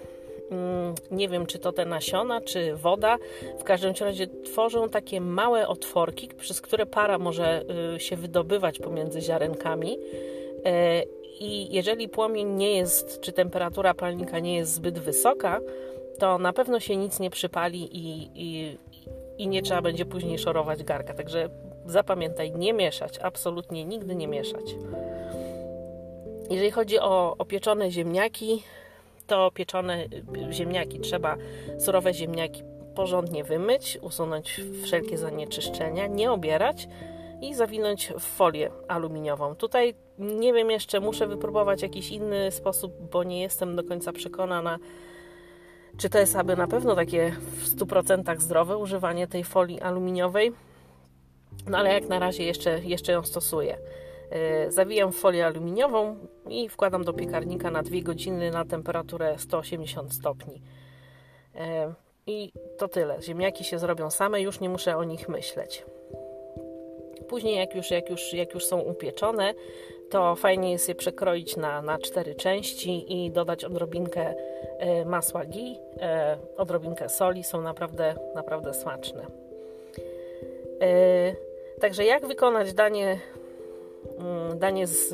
nie 1.11 1.29
wiem, 1.29 1.45
czy 1.45 1.59
to 1.59 1.71
te 1.71 1.85
nasiona, 1.85 2.41
czy 2.41 2.75
woda. 2.75 3.17
W 3.59 3.63
każdym 3.63 3.93
razie 3.99 4.27
tworzą 4.27 4.89
takie 4.89 5.21
małe 5.21 5.67
otworki, 5.67 6.29
przez 6.37 6.61
które 6.61 6.85
para 6.85 7.17
może 7.17 7.63
y, 7.95 7.99
się 7.99 8.15
wydobywać 8.15 8.79
pomiędzy 8.79 9.21
ziarenkami. 9.21 9.97
I 11.39 11.75
jeżeli 11.75 12.09
płomień 12.09 12.47
nie 12.47 12.77
jest, 12.77 13.21
czy 13.21 13.31
temperatura 13.31 13.93
palnika 13.93 14.39
nie 14.39 14.55
jest 14.55 14.73
zbyt 14.73 14.99
wysoka, 14.99 15.59
to 16.19 16.37
na 16.37 16.53
pewno 16.53 16.79
się 16.79 16.95
nic 16.95 17.19
nie 17.19 17.29
przypali 17.29 17.97
i, 17.97 18.29
i, 18.35 18.77
i 19.37 19.47
nie 19.47 19.61
trzeba 19.61 19.81
będzie 19.81 20.05
później 20.05 20.39
szorować 20.39 20.83
garka. 20.83 21.13
Także 21.13 21.49
zapamiętaj, 21.85 22.51
nie 22.51 22.73
mieszać, 22.73 23.19
absolutnie 23.21 23.85
nigdy 23.85 24.15
nie 24.15 24.27
mieszać. 24.27 24.75
Jeżeli 26.49 26.71
chodzi 26.71 26.99
o, 26.99 27.35
o 27.37 27.45
pieczone 27.45 27.91
ziemniaki, 27.91 28.63
to 29.27 29.51
pieczone 29.51 30.05
ziemniaki 30.51 30.99
trzeba, 30.99 31.37
surowe 31.79 32.13
ziemniaki 32.13 32.63
porządnie 32.95 33.43
wymyć, 33.43 33.97
usunąć 34.01 34.61
wszelkie 34.83 35.17
zanieczyszczenia, 35.17 36.07
nie 36.07 36.31
obierać 36.31 36.87
i 37.41 37.53
zawinąć 37.53 38.13
w 38.19 38.23
folię 38.23 38.71
aluminiową. 38.87 39.55
Tutaj 39.55 39.93
nie 40.19 40.53
wiem 40.53 40.71
jeszcze, 40.71 40.99
muszę 40.99 41.27
wypróbować 41.27 41.81
jakiś 41.81 42.09
inny 42.09 42.51
sposób, 42.51 42.93
bo 43.11 43.23
nie 43.23 43.41
jestem 43.41 43.75
do 43.75 43.83
końca 43.83 44.13
przekonana, 44.13 44.79
czy 45.97 46.09
to 46.09 46.19
jest 46.19 46.35
aby 46.35 46.55
na 46.55 46.67
pewno 46.67 46.95
takie 46.95 47.31
w 47.31 47.75
100% 47.75 48.39
zdrowe 48.39 48.77
używanie 48.77 49.27
tej 49.27 49.43
folii 49.43 49.81
aluminiowej. 49.81 50.51
No 51.67 51.77
ale 51.77 51.93
jak 51.93 52.09
na 52.09 52.19
razie 52.19 52.43
jeszcze, 52.43 52.79
jeszcze 52.79 53.11
ją 53.11 53.23
stosuję. 53.23 53.77
Yy, 54.31 54.71
zawijam 54.71 55.11
folię 55.11 55.45
aluminiową 55.45 56.17
i 56.49 56.69
wkładam 56.69 57.03
do 57.03 57.13
piekarnika 57.13 57.71
na 57.71 57.83
2 57.83 57.95
godziny 58.01 58.51
na 58.51 58.65
temperaturę 58.65 59.35
180 59.37 60.13
stopni. 60.13 60.61
Yy, 61.55 61.61
I 62.27 62.51
to 62.77 62.87
tyle. 62.87 63.21
Ziemniaki 63.21 63.63
się 63.63 63.79
zrobią 63.79 64.11
same, 64.11 64.41
już 64.41 64.59
nie 64.59 64.69
muszę 64.69 64.97
o 64.97 65.03
nich 65.03 65.29
myśleć. 65.29 65.85
Później, 67.27 67.57
jak 67.57 67.75
już, 67.75 67.91
jak 67.91 68.09
już, 68.09 68.33
jak 68.33 68.53
już 68.53 68.65
są 68.65 68.79
upieczone, 68.79 69.53
to 70.09 70.35
fajnie 70.35 70.71
jest 70.71 70.89
je 70.89 70.95
przekroić 70.95 71.57
na, 71.57 71.81
na 71.81 71.97
cztery 71.97 72.35
części 72.35 73.25
i 73.25 73.31
dodać 73.31 73.65
odrobinkę 73.65 74.33
e, 74.79 75.05
masła 75.05 75.45
ghee, 75.45 75.79
e, 76.01 76.37
odrobinkę 76.57 77.09
soli. 77.09 77.43
Są 77.43 77.61
naprawdę, 77.61 78.15
naprawdę 78.35 78.73
smaczne. 78.73 79.25
E, 80.81 81.35
także 81.81 82.05
jak 82.05 82.27
wykonać 82.27 82.73
danie, 82.73 83.19
danie 84.55 84.87
z, 84.87 85.09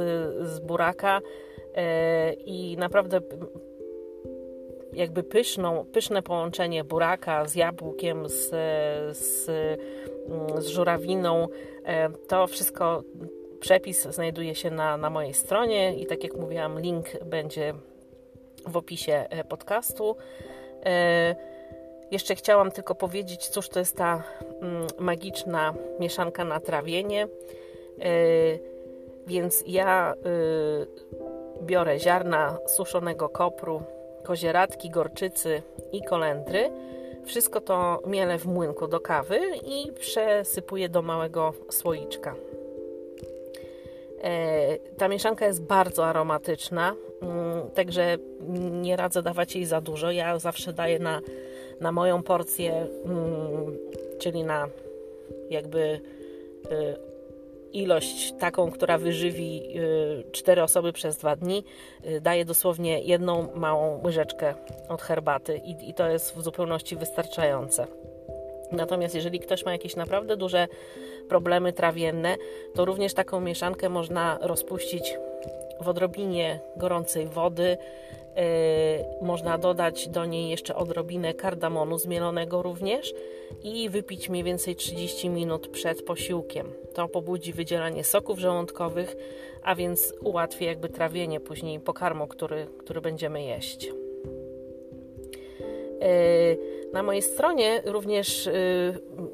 z 0.49 0.59
buraka 0.59 1.21
i 2.45 2.75
naprawdę 2.79 3.21
jakby 4.95 5.23
pyszną, 5.23 5.85
pyszne 5.85 6.21
połączenie 6.21 6.83
buraka 6.83 7.45
z 7.45 7.55
jabłkiem, 7.55 8.29
z, 8.29 8.49
z, 9.17 9.49
mm, 10.29 10.61
z 10.61 10.67
żurawiną. 10.67 11.47
E, 11.85 12.09
to 12.09 12.47
wszystko, 12.47 13.03
przepis 13.59 14.07
znajduje 14.07 14.55
się 14.55 14.71
na, 14.71 14.97
na 14.97 15.09
mojej 15.09 15.33
stronie 15.33 15.95
i 15.95 16.05
tak 16.05 16.23
jak 16.23 16.35
mówiłam, 16.35 16.79
link 16.79 17.23
będzie 17.25 17.73
w 18.67 18.77
opisie 18.77 19.25
e, 19.29 19.43
podcastu. 19.43 20.15
E, 20.85 21.35
jeszcze 22.11 22.35
chciałam 22.35 22.71
tylko 22.71 22.95
powiedzieć, 22.95 23.47
cóż 23.47 23.69
to 23.69 23.79
jest 23.79 23.97
ta 23.97 24.23
mm, 24.61 24.87
magiczna 24.99 25.73
mieszanka 25.99 26.45
na 26.45 26.59
trawienie. 26.59 27.27
Więc 29.27 29.63
ja 29.67 30.13
biorę 31.61 31.99
ziarna 31.99 32.57
suszonego 32.67 33.29
kopru, 33.29 33.81
kozieradki, 34.23 34.89
gorczycy 34.89 35.61
i 35.91 36.03
kolendry. 36.03 36.69
Wszystko 37.25 37.61
to 37.61 38.01
mielę 38.07 38.37
w 38.37 38.45
młynku 38.45 38.87
do 38.87 38.99
kawy 38.99 39.39
i 39.65 39.91
przesypuję 39.91 40.89
do 40.89 41.01
małego 41.01 41.53
słoiczka. 41.69 42.35
E, 44.23 44.77
ta 44.97 45.07
mieszanka 45.07 45.45
jest 45.45 45.63
bardzo 45.63 46.05
aromatyczna, 46.05 46.95
mm, 47.21 47.71
także 47.71 48.17
nie 48.71 48.95
radzę 48.95 49.23
dawać 49.23 49.55
jej 49.55 49.65
za 49.65 49.81
dużo. 49.81 50.11
Ja 50.11 50.39
zawsze 50.39 50.73
daję 50.73 50.99
na, 50.99 51.21
na 51.79 51.91
moją 51.91 52.23
porcję, 52.23 52.87
mm, 53.05 53.77
czyli 54.19 54.43
na 54.43 54.67
jakby 55.49 55.79
y, 55.79 57.12
ilość 57.73 58.33
taką, 58.39 58.71
która 58.71 58.97
wyżywi 58.97 59.79
y, 59.79 60.31
cztery 60.31 60.63
osoby 60.63 60.93
przez 60.93 61.17
dwa 61.17 61.35
dni, 61.35 61.63
y, 62.05 62.21
daje 62.21 62.45
dosłownie 62.45 63.01
jedną 63.01 63.55
małą 63.55 64.01
łyżeczkę 64.03 64.53
od 64.89 65.01
herbaty 65.01 65.57
i, 65.57 65.89
i 65.89 65.93
to 65.93 66.07
jest 66.07 66.35
w 66.35 66.41
zupełności 66.41 66.95
wystarczające. 66.95 67.87
Natomiast 68.71 69.15
jeżeli 69.15 69.39
ktoś 69.39 69.65
ma 69.65 69.71
jakieś 69.71 69.95
naprawdę 69.95 70.37
duże 70.37 70.67
problemy 71.29 71.73
trawienne, 71.73 72.35
to 72.75 72.85
również 72.85 73.13
taką 73.13 73.39
mieszankę 73.41 73.89
można 73.89 74.37
rozpuścić 74.41 75.17
w 75.81 75.89
odrobinie 75.89 76.59
gorącej 76.77 77.27
wody. 77.27 77.77
Yy, 78.35 79.25
można 79.27 79.57
dodać 79.57 80.07
do 80.07 80.25
niej 80.25 80.49
jeszcze 80.49 80.75
odrobinę 80.75 81.33
kardamonu 81.33 81.97
zmielonego 81.97 82.61
również 82.61 83.13
i 83.63 83.89
wypić 83.89 84.29
mniej 84.29 84.43
więcej 84.43 84.75
30 84.75 85.29
minut 85.29 85.67
przed 85.67 86.01
posiłkiem. 86.01 86.67
To 86.93 87.07
pobudzi 87.07 87.53
wydzielanie 87.53 88.03
soków 88.03 88.39
żołądkowych, 88.39 89.15
a 89.63 89.75
więc 89.75 90.13
ułatwi 90.23 90.65
jakby 90.65 90.89
trawienie 90.89 91.39
później 91.39 91.79
pokarmu, 91.79 92.27
który, 92.27 92.67
który 92.77 93.01
będziemy 93.01 93.43
jeść. 93.43 93.85
Yy, 96.01 96.73
na 96.93 97.03
mojej 97.03 97.21
stronie 97.21 97.81
również 97.85 98.45
yy, 98.45 98.53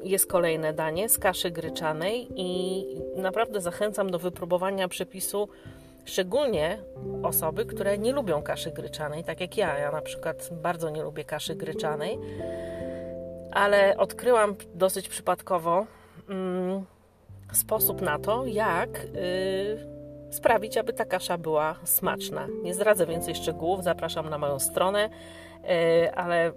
jest 0.02 0.26
kolejne 0.26 0.72
danie 0.72 1.08
z 1.08 1.18
kaszy 1.18 1.50
gryczanej 1.50 2.28
i 2.36 2.84
naprawdę 3.16 3.60
zachęcam 3.60 4.10
do 4.10 4.18
wypróbowania 4.18 4.88
przepisu 4.88 5.48
Szczególnie 6.04 6.78
osoby, 7.22 7.66
które 7.66 7.98
nie 7.98 8.12
lubią 8.12 8.42
kaszy 8.42 8.70
gryczanej, 8.70 9.24
tak 9.24 9.40
jak 9.40 9.56
ja. 9.56 9.78
Ja 9.78 9.92
na 9.92 10.02
przykład 10.02 10.48
bardzo 10.52 10.90
nie 10.90 11.02
lubię 11.02 11.24
kaszy 11.24 11.54
gryczanej, 11.54 12.18
ale 13.50 13.96
odkryłam 13.96 14.54
dosyć 14.74 15.08
przypadkowo 15.08 15.86
mm, 16.28 16.84
sposób 17.52 18.00
na 18.00 18.18
to, 18.18 18.46
jak 18.46 19.04
y, 19.04 20.00
sprawić, 20.30 20.76
aby 20.76 20.92
ta 20.92 21.04
kasza 21.04 21.38
była 21.38 21.76
smaczna. 21.84 22.46
Nie 22.62 22.74
zdradzę 22.74 23.06
więcej 23.06 23.34
szczegółów, 23.34 23.84
zapraszam 23.84 24.30
na 24.30 24.38
moją 24.38 24.58
stronę, 24.58 25.08
y, 26.04 26.14
ale 26.14 26.52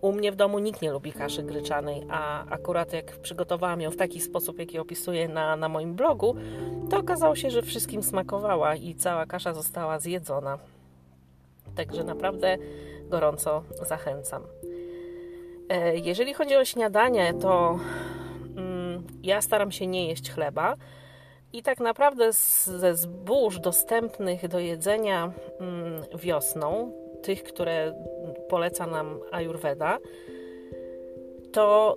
u 0.00 0.12
mnie 0.12 0.32
w 0.32 0.36
domu 0.36 0.58
nikt 0.58 0.82
nie 0.82 0.92
lubi 0.92 1.12
kaszy 1.12 1.42
gryczanej, 1.42 2.06
a 2.10 2.44
akurat 2.50 2.92
jak 2.92 3.16
przygotowałam 3.16 3.80
ją 3.80 3.90
w 3.90 3.96
taki 3.96 4.20
sposób, 4.20 4.58
jaki 4.58 4.78
opisuję 4.78 5.28
na, 5.28 5.56
na 5.56 5.68
moim 5.68 5.94
blogu, 5.94 6.36
to 6.90 6.98
okazało 6.98 7.36
się, 7.36 7.50
że 7.50 7.62
wszystkim 7.62 8.02
smakowała 8.02 8.74
i 8.74 8.94
cała 8.94 9.26
kasza 9.26 9.54
została 9.54 9.98
zjedzona. 9.98 10.58
Także 11.76 12.04
naprawdę 12.04 12.56
gorąco 13.08 13.62
zachęcam. 13.82 14.42
E, 15.68 15.96
jeżeli 15.96 16.34
chodzi 16.34 16.56
o 16.56 16.64
śniadanie, 16.64 17.34
to 17.34 17.78
mm, 18.56 19.06
ja 19.22 19.42
staram 19.42 19.72
się 19.72 19.86
nie 19.86 20.08
jeść 20.08 20.30
chleba. 20.30 20.76
I 21.52 21.62
tak 21.62 21.80
naprawdę 21.80 22.32
ze 22.32 22.94
zbóż 22.94 23.60
dostępnych 23.60 24.48
do 24.48 24.58
jedzenia 24.58 25.32
mm, 25.60 26.02
wiosną, 26.14 26.92
tych, 27.22 27.42
które 27.42 27.94
poleca 28.48 28.86
nam 28.86 29.20
Ayurveda, 29.30 29.98
to 31.52 31.96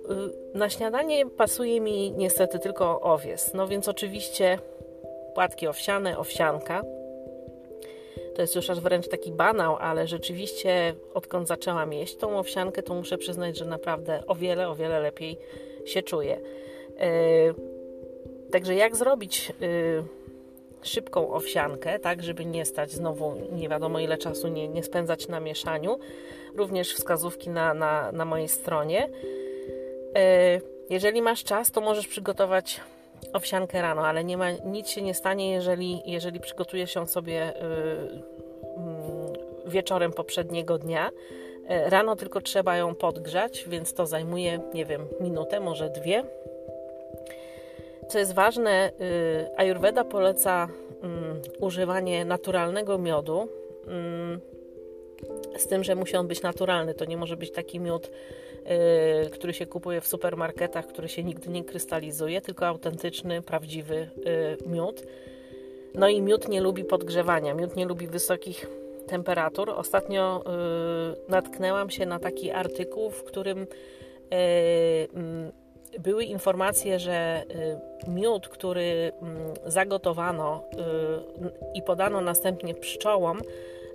y, 0.54 0.58
na 0.58 0.70
śniadanie 0.70 1.26
pasuje 1.26 1.80
mi 1.80 2.12
niestety 2.12 2.58
tylko 2.58 3.00
owies. 3.00 3.54
No 3.54 3.68
więc 3.68 3.88
oczywiście 3.88 4.58
płatki 5.34 5.66
owsiane, 5.66 6.18
owsianka. 6.18 6.82
To 8.34 8.42
jest 8.42 8.56
już 8.56 8.70
aż 8.70 8.80
wręcz 8.80 9.08
taki 9.08 9.32
banał, 9.32 9.76
ale 9.76 10.06
rzeczywiście 10.06 10.94
odkąd 11.14 11.48
zaczęłam 11.48 11.92
jeść 11.92 12.16
tą 12.16 12.38
owsiankę, 12.38 12.82
to 12.82 12.94
muszę 12.94 13.18
przyznać, 13.18 13.58
że 13.58 13.64
naprawdę 13.64 14.22
o 14.26 14.34
wiele, 14.34 14.68
o 14.68 14.74
wiele 14.74 15.00
lepiej 15.00 15.38
się 15.84 16.02
czuję. 16.02 16.40
Yy, 16.90 17.54
także 18.52 18.74
jak 18.74 18.96
zrobić 18.96 19.52
yy, 19.60 20.04
szybką 20.82 21.32
owsiankę, 21.32 21.98
tak, 21.98 22.22
żeby 22.22 22.44
nie 22.44 22.64
stać 22.64 22.90
znowu 22.90 23.34
nie 23.52 23.68
wiadomo 23.68 23.98
ile 23.98 24.18
czasu, 24.18 24.48
nie, 24.48 24.68
nie 24.68 24.82
spędzać 24.82 25.28
na 25.28 25.40
mieszaniu. 25.40 25.98
Również 26.56 26.94
wskazówki 26.94 27.50
na, 27.50 27.74
na, 27.74 28.12
na 28.12 28.24
mojej 28.24 28.48
stronie. 28.48 29.08
Jeżeli 30.90 31.22
masz 31.22 31.44
czas, 31.44 31.70
to 31.70 31.80
możesz 31.80 32.06
przygotować 32.06 32.80
owsiankę 33.32 33.82
rano, 33.82 34.06
ale 34.06 34.24
nie 34.24 34.36
ma, 34.36 34.50
nic 34.50 34.88
się 34.88 35.02
nie 35.02 35.14
stanie, 35.14 35.52
jeżeli, 35.52 36.02
jeżeli 36.06 36.40
przygotujesz 36.40 36.94
ją 36.94 37.06
sobie 37.06 37.56
mm, 37.56 39.32
wieczorem 39.66 40.12
poprzedniego 40.12 40.78
dnia. 40.78 41.10
Rano 41.68 42.16
tylko 42.16 42.40
trzeba 42.40 42.76
ją 42.76 42.94
podgrzać, 42.94 43.64
więc 43.68 43.94
to 43.94 44.06
zajmuje, 44.06 44.60
nie 44.74 44.84
wiem, 44.84 45.06
minutę, 45.20 45.60
może 45.60 45.90
dwie. 45.90 46.24
Co 48.12 48.18
jest 48.18 48.34
ważne, 48.34 48.92
Ayurveda 49.56 50.04
poleca 50.04 50.68
używanie 51.60 52.24
naturalnego 52.24 52.98
miodu 52.98 53.48
z 55.56 55.66
tym, 55.66 55.84
że 55.84 55.94
musi 55.94 56.16
on 56.16 56.28
być 56.28 56.42
naturalny. 56.42 56.94
To 56.94 57.04
nie 57.04 57.16
może 57.16 57.36
być 57.36 57.52
taki 57.52 57.80
miód, 57.80 58.10
yy, 59.24 59.30
który 59.30 59.54
się 59.54 59.66
kupuje 59.66 60.00
w 60.00 60.06
supermarketach, 60.06 60.86
który 60.86 61.08
się 61.08 61.24
nigdy 61.24 61.50
nie 61.50 61.64
krystalizuje, 61.64 62.40
tylko 62.40 62.66
autentyczny, 62.66 63.42
prawdziwy 63.42 64.10
yy, 64.16 64.70
miód. 64.70 65.02
No 65.94 66.08
i 66.08 66.22
miód 66.22 66.48
nie 66.48 66.60
lubi 66.60 66.84
podgrzewania, 66.84 67.54
miód 67.54 67.76
nie 67.76 67.86
lubi 67.86 68.06
wysokich 68.06 68.66
temperatur. 69.06 69.70
Ostatnio 69.70 70.44
natknęłam 71.28 71.90
się 71.90 72.06
na 72.06 72.18
taki 72.18 72.50
artykuł, 72.50 73.10
w 73.10 73.24
którym 73.24 73.66
mm, 74.30 75.52
były 75.98 76.24
informacje, 76.24 76.98
że 76.98 77.44
y, 78.06 78.10
miód, 78.10 78.48
który 78.48 79.12
mm, 79.22 79.54
zagotowano 79.66 80.64
y, 80.72 81.72
i 81.74 81.82
podano 81.82 82.20
następnie 82.20 82.74
pszczołom, 82.74 83.42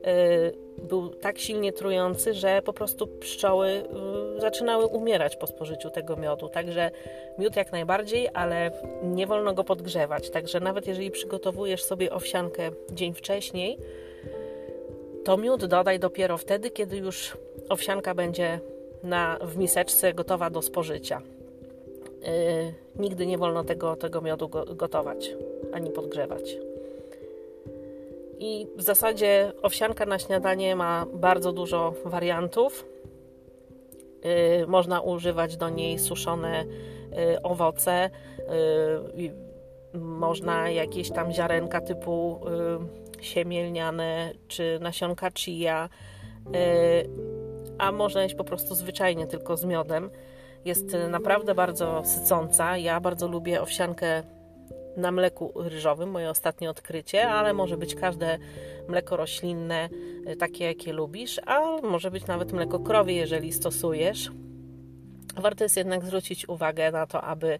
Y, 0.08 0.68
był 0.78 1.10
tak 1.10 1.40
silnie 1.40 1.74
trujący, 1.74 2.34
że 2.34 2.62
po 2.62 2.74
prostu 2.74 3.08
pszczoły 3.08 3.84
zaczynały 4.38 4.86
umierać 4.86 5.36
po 5.36 5.48
spożyciu 5.48 5.90
tego 5.90 6.16
miodu. 6.16 6.50
Także 6.50 6.92
miód 7.38 7.56
jak 7.56 7.72
najbardziej, 7.72 8.30
ale 8.34 8.72
nie 9.04 9.28
wolno 9.28 9.54
go 9.54 9.64
podgrzewać. 9.64 10.30
Także 10.30 10.60
nawet 10.60 10.88
jeżeli 10.88 11.12
przygotowujesz 11.12 11.84
sobie 11.84 12.12
owsiankę 12.12 12.72
dzień 12.92 13.14
wcześniej, 13.14 13.78
to 15.24 15.38
miód 15.38 15.66
dodaj 15.66 16.00
dopiero 16.00 16.38
wtedy, 16.38 16.72
kiedy 16.72 16.98
już 16.98 17.38
owsianka 17.70 18.16
będzie 18.16 18.60
na, 19.04 19.38
w 19.42 19.58
miseczce 19.58 20.14
gotowa 20.14 20.50
do 20.50 20.62
spożycia. 20.62 21.22
Yy, 22.22 22.74
nigdy 23.00 23.28
nie 23.28 23.38
wolno 23.38 23.64
tego, 23.64 23.96
tego 23.96 24.22
miodu 24.22 24.50
go, 24.50 24.66
gotować 24.66 25.36
ani 25.74 25.90
podgrzewać. 25.92 26.58
I 28.40 28.68
w 28.76 28.82
zasadzie 28.82 29.52
owsianka 29.62 30.06
na 30.06 30.20
śniadanie 30.20 30.76
ma 30.76 31.06
bardzo 31.14 31.54
dużo 31.54 31.94
wariantów. 32.06 32.86
Yy, 34.60 34.68
można 34.68 35.02
używać 35.02 35.58
do 35.58 35.70
niej 35.70 36.00
suszone 36.00 36.66
yy, 37.12 37.42
owoce, 37.42 38.10
można 39.94 40.70
jakieś 40.70 41.10
tam 41.12 41.32
ziarenka 41.32 41.82
typu 41.82 42.42
y, 43.20 43.24
siemielniane 43.24 44.32
czy 44.48 44.80
nasionka 44.82 45.32
chia, 45.32 45.90
y, 46.56 47.10
a 47.78 47.92
można 47.92 48.24
jeść 48.24 48.36
po 48.36 48.44
prostu 48.44 48.76
zwyczajnie 48.76 49.28
tylko 49.28 49.58
z 49.58 49.66
miodem. 49.66 50.10
Jest 50.68 50.98
naprawdę 51.10 51.56
bardzo 51.56 52.04
sycąca. 52.06 52.78
Ja 52.78 53.00
bardzo 53.00 53.28
lubię 53.28 53.62
owsiankę 53.62 54.24
na 54.98 55.12
mleku 55.12 55.52
ryżowym, 55.56 56.10
moje 56.10 56.30
ostatnie 56.30 56.70
odkrycie, 56.70 57.30
ale 57.30 57.54
może 57.54 57.78
być 57.78 57.96
każde 57.96 58.38
mleko 58.88 59.18
roślinne, 59.18 59.90
y, 60.32 60.36
takie 60.36 60.66
jakie 60.66 60.94
lubisz, 60.94 61.42
a 61.46 61.82
może 61.82 62.12
być 62.12 62.28
nawet 62.28 62.54
mleko 62.54 62.80
krowie, 62.80 63.14
jeżeli 63.16 63.54
stosujesz. 63.54 64.32
Warto 65.38 65.64
jest 65.64 65.78
jednak 65.78 66.06
zwrócić 66.06 66.50
uwagę 66.50 66.92
na 66.92 67.08
to, 67.08 67.22
aby 67.22 67.60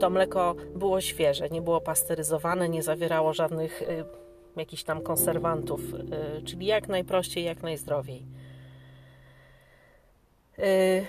to 0.00 0.10
mleko 0.10 0.54
było 0.74 1.00
świeże, 1.00 1.50
nie 1.50 1.62
było 1.62 1.80
pasteryzowane, 1.80 2.68
nie 2.68 2.82
zawierało 2.82 3.32
żadnych 3.32 3.82
y, 3.82 4.04
jakichś 4.56 4.82
tam 4.82 5.00
konserwantów, 5.02 5.80
y, 6.40 6.42
czyli 6.42 6.66
jak 6.66 6.88
najprościej, 6.88 7.44
jak 7.44 7.62
najzdrowiej. 7.62 8.26
Y, 10.58 11.06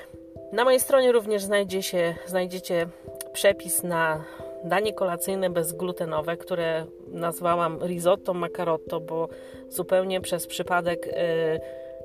na 0.54 0.64
mojej 0.64 0.80
stronie 0.80 1.12
również 1.12 1.44
znajdzie 1.44 1.84
się, 1.84 2.16
znajdziecie 2.26 2.88
przepis 3.34 3.84
na 3.84 4.24
danie 4.64 4.94
kolacyjne 4.94 5.50
bezglutenowe, 5.50 6.38
które 6.38 6.86
nazwałam 7.08 7.80
risotto 7.84 8.34
macarotto, 8.34 9.00
bo 9.00 9.30
zupełnie 9.70 10.22
przez 10.22 10.48
przypadek 10.48 11.08
y, 11.08 11.12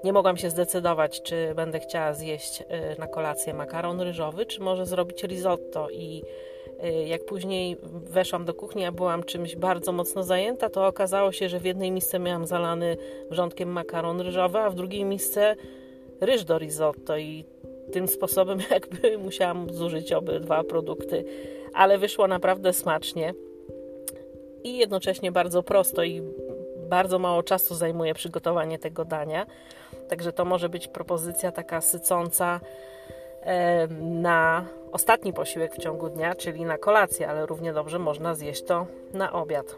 nie 0.04 0.12
mogłam 0.12 0.36
się 0.36 0.50
zdecydować, 0.50 1.22
czy 1.22 1.54
będę 1.54 1.80
chciała 1.80 2.14
zjeść 2.14 2.60
y, 2.60 2.64
na 2.98 3.06
kolację 3.06 3.54
makaron 3.54 4.00
ryżowy, 4.00 4.46
czy 4.46 4.60
może 4.60 4.86
zrobić 4.86 5.22
risotto. 5.24 5.90
I 5.90 6.22
y, 6.84 7.08
jak 7.08 7.24
później 7.24 7.76
weszłam 7.92 8.44
do 8.44 8.54
kuchni, 8.54 8.84
a 8.84 8.92
byłam 8.92 9.24
czymś 9.24 9.56
bardzo 9.56 9.92
mocno 9.92 10.22
zajęta, 10.22 10.70
to 10.70 10.86
okazało 10.86 11.32
się, 11.32 11.48
że 11.48 11.60
w 11.60 11.64
jednej 11.64 11.90
misce 11.90 12.18
miałam 12.18 12.46
zalany 12.46 12.96
wrzątkiem 13.30 13.68
makaron 13.68 14.20
ryżowy, 14.20 14.58
a 14.58 14.70
w 14.70 14.74
drugiej 14.74 15.04
misce 15.04 15.56
ryż 16.20 16.44
do 16.44 16.58
risotto. 16.58 17.18
I 17.18 17.44
tym 17.92 18.08
sposobem 18.08 18.58
jakby 18.70 19.18
musiałam 19.18 19.72
zużyć 19.72 20.12
obydwa 20.12 20.64
produkty 20.64 21.24
ale 21.78 21.98
wyszło 21.98 22.28
naprawdę 22.28 22.72
smacznie 22.72 23.34
i 24.64 24.78
jednocześnie 24.78 25.32
bardzo 25.32 25.62
prosto 25.62 26.02
i 26.04 26.22
bardzo 26.76 27.18
mało 27.18 27.42
czasu 27.42 27.74
zajmuje 27.74 28.14
przygotowanie 28.14 28.78
tego 28.78 29.04
dania. 29.04 29.46
Także 30.08 30.32
to 30.32 30.44
może 30.44 30.68
być 30.68 30.88
propozycja 30.88 31.52
taka 31.52 31.80
sycąca 31.80 32.60
na 34.00 34.64
ostatni 34.92 35.32
posiłek 35.32 35.74
w 35.74 35.78
ciągu 35.78 36.08
dnia, 36.08 36.34
czyli 36.34 36.64
na 36.64 36.78
kolację, 36.78 37.28
ale 37.28 37.46
równie 37.46 37.72
dobrze 37.72 37.98
można 37.98 38.34
zjeść 38.34 38.62
to 38.62 38.86
na 39.12 39.32
obiad. 39.32 39.76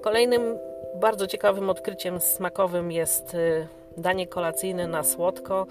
Kolejnym 0.00 0.58
bardzo 0.94 1.26
ciekawym 1.26 1.70
odkryciem 1.70 2.20
smakowym 2.20 2.92
jest 2.92 3.34
y, 3.34 3.66
danie 3.96 4.26
kolacyjne 4.26 4.86
na 4.86 5.02
słodko 5.02 5.66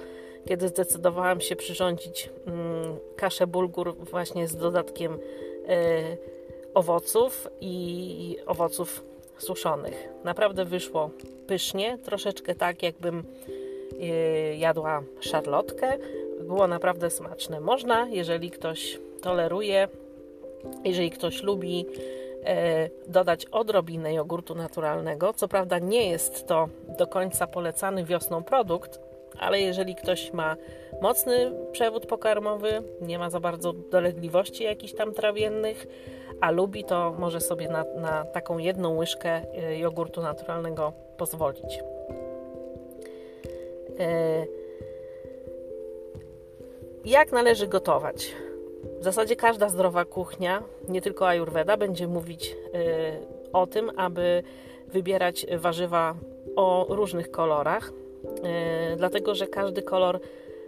kiedy 0.47 0.67
zdecydowałam 0.67 1.41
się 1.41 1.55
przyrządzić 1.55 2.29
mm, 2.45 2.97
kaszę 3.15 3.47
bulgur 3.47 3.95
właśnie 3.95 4.47
z 4.47 4.55
dodatkiem 4.55 5.19
e, 5.67 6.17
owoców 6.73 7.47
i 7.61 8.37
owoców 8.45 9.03
suszonych. 9.37 10.09
Naprawdę 10.23 10.65
wyszło 10.65 11.09
pysznie, 11.47 11.97
troszeczkę 11.97 12.55
tak 12.55 12.83
jakbym 12.83 13.23
e, 13.99 14.05
jadła 14.55 15.03
szarlotkę. 15.19 15.97
Było 16.41 16.67
naprawdę 16.67 17.09
smaczne. 17.09 17.59
Można, 17.59 18.07
jeżeli 18.07 18.51
ktoś 18.51 18.99
toleruje, 19.21 19.87
jeżeli 20.83 21.11
ktoś 21.11 21.43
lubi, 21.43 21.85
e, 22.43 22.89
dodać 23.07 23.45
odrobinę 23.45 24.13
jogurtu 24.13 24.55
naturalnego. 24.55 25.33
Co 25.33 25.47
prawda 25.47 25.79
nie 25.79 26.09
jest 26.09 26.47
to 26.47 26.69
do 26.97 27.07
końca 27.07 27.47
polecany 27.47 28.03
wiosną 28.05 28.43
produkt, 28.43 29.08
ale 29.39 29.61
jeżeli 29.61 29.95
ktoś 29.95 30.33
ma 30.33 30.55
mocny 31.01 31.51
przewód 31.71 32.05
pokarmowy, 32.05 32.83
nie 33.01 33.19
ma 33.19 33.29
za 33.29 33.39
bardzo 33.39 33.73
dolegliwości 33.73 34.63
jakichś 34.63 34.93
tam 34.93 35.13
trawiennych, 35.13 35.87
a 36.41 36.51
lubi, 36.51 36.83
to 36.83 37.15
może 37.19 37.41
sobie 37.41 37.69
na, 37.69 37.85
na 37.95 38.25
taką 38.25 38.57
jedną 38.57 38.97
łyżkę 38.97 39.41
y, 39.71 39.77
jogurtu 39.77 40.21
naturalnego 40.21 40.93
pozwolić. 41.17 41.79
Y, 43.99 44.47
jak 47.05 47.31
należy 47.31 47.67
gotować? 47.67 48.35
W 48.99 49.03
zasadzie 49.03 49.35
każda 49.35 49.69
zdrowa 49.69 50.05
kuchnia, 50.05 50.63
nie 50.87 51.01
tylko 51.01 51.27
Ayurveda, 51.27 51.77
będzie 51.77 52.07
mówić 52.07 52.55
y, 52.75 53.53
o 53.53 53.67
tym, 53.67 53.91
aby 53.97 54.43
wybierać 54.87 55.45
warzywa 55.57 56.15
o 56.55 56.85
różnych 56.89 57.31
kolorach, 57.31 57.91
dlatego 58.97 59.35
że 59.35 59.47
każdy 59.47 59.81
kolor 59.81 60.19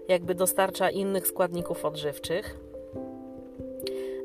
jakby 0.08 0.36
dostarcza 0.36 0.90
innych 0.90 1.28
składników 1.28 1.86
odżywczych. 1.86 2.58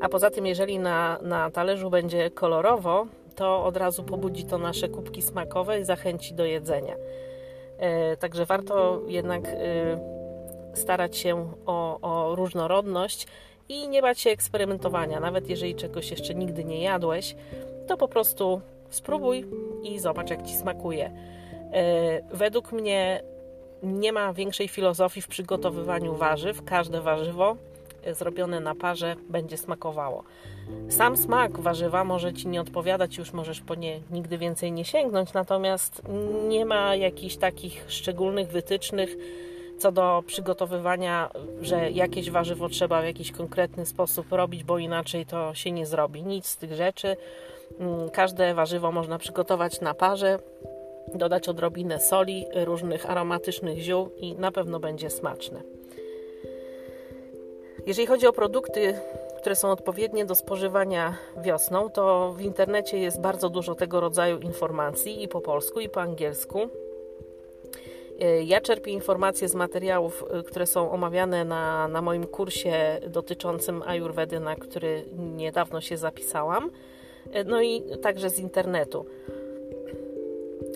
A 0.00 0.08
poza 0.08 0.30
tym, 0.30 0.46
jeżeli 0.46 0.78
na, 0.78 1.18
na 1.22 1.50
talerzu 1.50 1.90
będzie 1.90 2.30
kolorowo, 2.30 3.06
to 3.34 3.64
od 3.64 3.76
razu 3.76 4.04
pobudzi 4.04 4.44
to 4.44 4.58
nasze 4.58 4.88
kubki 4.88 5.22
smakowe 5.22 5.80
i 5.80 5.84
zachęci 5.84 6.34
do 6.34 6.44
jedzenia. 6.44 6.96
E, 7.78 8.16
także 8.16 8.46
warto 8.46 9.02
jednak 9.08 9.48
e, 9.48 9.56
starać 10.74 11.16
się 11.16 11.52
o, 11.66 12.00
o 12.00 12.34
różnorodność 12.34 13.26
i 13.68 13.88
nie 13.88 14.02
bać 14.02 14.20
się 14.20 14.30
eksperymentowania. 14.30 15.20
Nawet 15.20 15.48
jeżeli 15.48 15.74
czegoś 15.74 16.10
jeszcze 16.10 16.34
nigdy 16.34 16.64
nie 16.64 16.82
jadłeś, 16.82 17.36
to 17.86 17.96
po 17.96 18.08
prostu 18.08 18.60
spróbuj 18.90 19.46
i 19.82 19.98
zobacz, 19.98 20.30
jak 20.30 20.42
ci 20.42 20.54
smakuje. 20.54 21.12
E, 21.72 22.36
według 22.36 22.72
mnie 22.72 23.22
nie 23.82 24.12
ma 24.12 24.32
większej 24.32 24.68
filozofii 24.68 25.22
w 25.22 25.28
przygotowywaniu 25.28 26.14
warzyw. 26.14 26.64
Każde 26.64 27.00
warzywo 27.00 27.56
zrobione 28.12 28.60
na 28.60 28.74
parze 28.74 29.16
będzie 29.28 29.56
smakowało. 29.56 30.24
Sam 30.88 31.16
smak 31.16 31.60
warzywa 31.60 32.04
może 32.04 32.32
ci 32.32 32.48
nie 32.48 32.60
odpowiadać, 32.60 33.16
już 33.16 33.32
możesz 33.32 33.60
po 33.60 33.74
nie 33.74 34.00
nigdy 34.10 34.38
więcej 34.38 34.72
nie 34.72 34.84
sięgnąć, 34.84 35.32
natomiast 35.32 36.02
nie 36.48 36.64
ma 36.64 36.96
jakichś 36.96 37.36
takich 37.36 37.84
szczególnych 37.88 38.48
wytycznych, 38.48 39.16
co 39.78 39.92
do 39.92 40.22
przygotowywania, 40.26 41.30
że 41.60 41.90
jakieś 41.90 42.30
warzywo 42.30 42.68
trzeba 42.68 43.02
w 43.02 43.04
jakiś 43.04 43.32
konkretny 43.32 43.86
sposób 43.86 44.32
robić, 44.32 44.64
bo 44.64 44.78
inaczej 44.78 45.26
to 45.26 45.54
się 45.54 45.72
nie 45.72 45.86
zrobi. 45.86 46.22
Nic 46.22 46.46
z 46.46 46.56
tych 46.56 46.72
rzeczy. 46.72 47.16
Mm, 47.80 48.10
każde 48.10 48.54
warzywo 48.54 48.92
można 48.92 49.18
przygotować 49.18 49.80
na 49.80 49.94
parze, 49.94 50.38
dodać 51.18 51.48
odrobinę 51.48 52.00
soli, 52.00 52.46
różnych 52.54 53.10
aromatycznych 53.10 53.78
ziół 53.78 54.08
i 54.16 54.34
na 54.34 54.52
pewno 54.52 54.80
będzie 54.80 55.10
smaczne. 55.10 55.62
Jeżeli 57.86 58.06
chodzi 58.06 58.26
o 58.26 58.32
produkty, 58.32 58.94
które 59.38 59.56
są 59.56 59.70
odpowiednie 59.70 60.26
do 60.26 60.34
spożywania 60.34 61.14
wiosną, 61.36 61.90
to 61.90 62.32
w 62.32 62.40
internecie 62.40 62.98
jest 62.98 63.20
bardzo 63.20 63.48
dużo 63.48 63.74
tego 63.74 64.00
rodzaju 64.00 64.38
informacji 64.38 65.22
i 65.22 65.28
po 65.28 65.40
polsku, 65.40 65.80
i 65.80 65.88
po 65.88 66.00
angielsku. 66.00 66.58
Ja 68.44 68.60
czerpię 68.60 68.90
informacje 68.90 69.48
z 69.48 69.54
materiałów, 69.54 70.24
które 70.46 70.66
są 70.66 70.90
omawiane 70.90 71.44
na, 71.44 71.88
na 71.88 72.02
moim 72.02 72.26
kursie 72.26 73.00
dotyczącym 73.08 73.82
Ayurvedy, 73.82 74.40
na 74.40 74.56
który 74.56 75.04
niedawno 75.16 75.80
się 75.80 75.96
zapisałam, 75.96 76.70
no 77.44 77.62
i 77.62 77.82
także 78.02 78.30
z 78.30 78.38
internetu. 78.38 79.06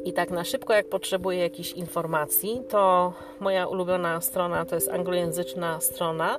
I 0.04 0.12
tak 0.12 0.30
na 0.30 0.44
szybko, 0.44 0.72
jak 0.72 0.88
potrzebuję 0.88 1.38
jakichś 1.38 1.72
informacji, 1.72 2.62
to 2.68 3.12
moja 3.40 3.66
ulubiona 3.66 4.20
strona 4.20 4.64
to 4.64 4.74
jest 4.74 4.88
anglojęzyczna 4.88 5.80
strona 5.80 6.38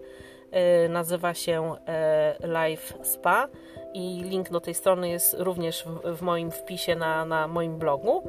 E, 0.51 0.89
nazywa 0.89 1.33
się 1.33 1.75
e, 1.87 2.47
Live 2.47 2.93
Spa 3.03 3.47
i 3.93 4.23
link 4.23 4.49
do 4.49 4.59
tej 4.59 4.73
strony 4.73 5.09
jest 5.09 5.35
również 5.39 5.85
w, 6.03 6.21
moim 6.21 6.51
wpisie 6.51 6.95
na, 6.95 7.25
na 7.25 7.47
moim 7.47 7.77
blogu. 7.77 8.23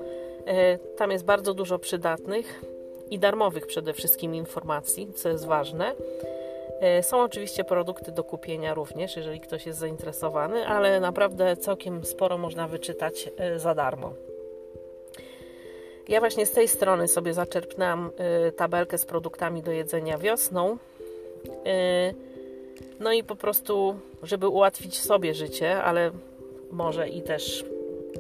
E, 0.47 0.79
tam 0.79 1.11
jest 1.11 1.25
bardzo 1.25 1.55
dużo 1.55 1.79
przydatnych 1.79 2.63
i 3.11 3.19
darmowych 3.19 3.67
przede 3.67 3.93
wszystkim 3.93 4.35
informacji, 4.35 5.13
co 5.15 5.29
jest 5.29 5.47
ważne. 5.47 5.95
Są 7.03 7.23
oczywiście 7.23 7.65
produkty 7.65 8.13
do 8.13 8.25
kupienia 8.25 8.75
również, 8.75 9.17
jeżeli 9.17 9.41
ktoś 9.41 9.67
jest 9.67 9.79
zainteresowany, 9.79 10.67
ale 10.67 11.01
naprawdę 11.01 11.57
całkiem 11.57 12.05
sporo 12.05 12.39
można 12.39 12.69
wyczytać 12.69 13.31
za 13.57 13.75
darmo. 13.75 14.13
Ja 16.09 16.21
właśnie 16.21 16.47
z 16.47 16.51
tej 16.51 16.69
strony 16.69 17.09
sobie 17.09 17.35
zaczerpnęłam 17.35 18.11
tabelkę 18.57 18.99
z 18.99 19.05
produktami 19.05 19.63
do 19.63 19.73
jedzenia 19.73 20.19
wiosną 20.19 20.79
Y, 21.47 22.15
no 23.01 23.13
i 23.13 23.25
po 23.25 23.37
prostu, 23.37 23.95
żeby 24.23 24.49
ułatwić 24.49 25.01
sobie 25.01 25.35
życie, 25.35 25.83
ale 25.83 26.11
może 26.71 27.09
i 27.09 27.23
też 27.23 27.65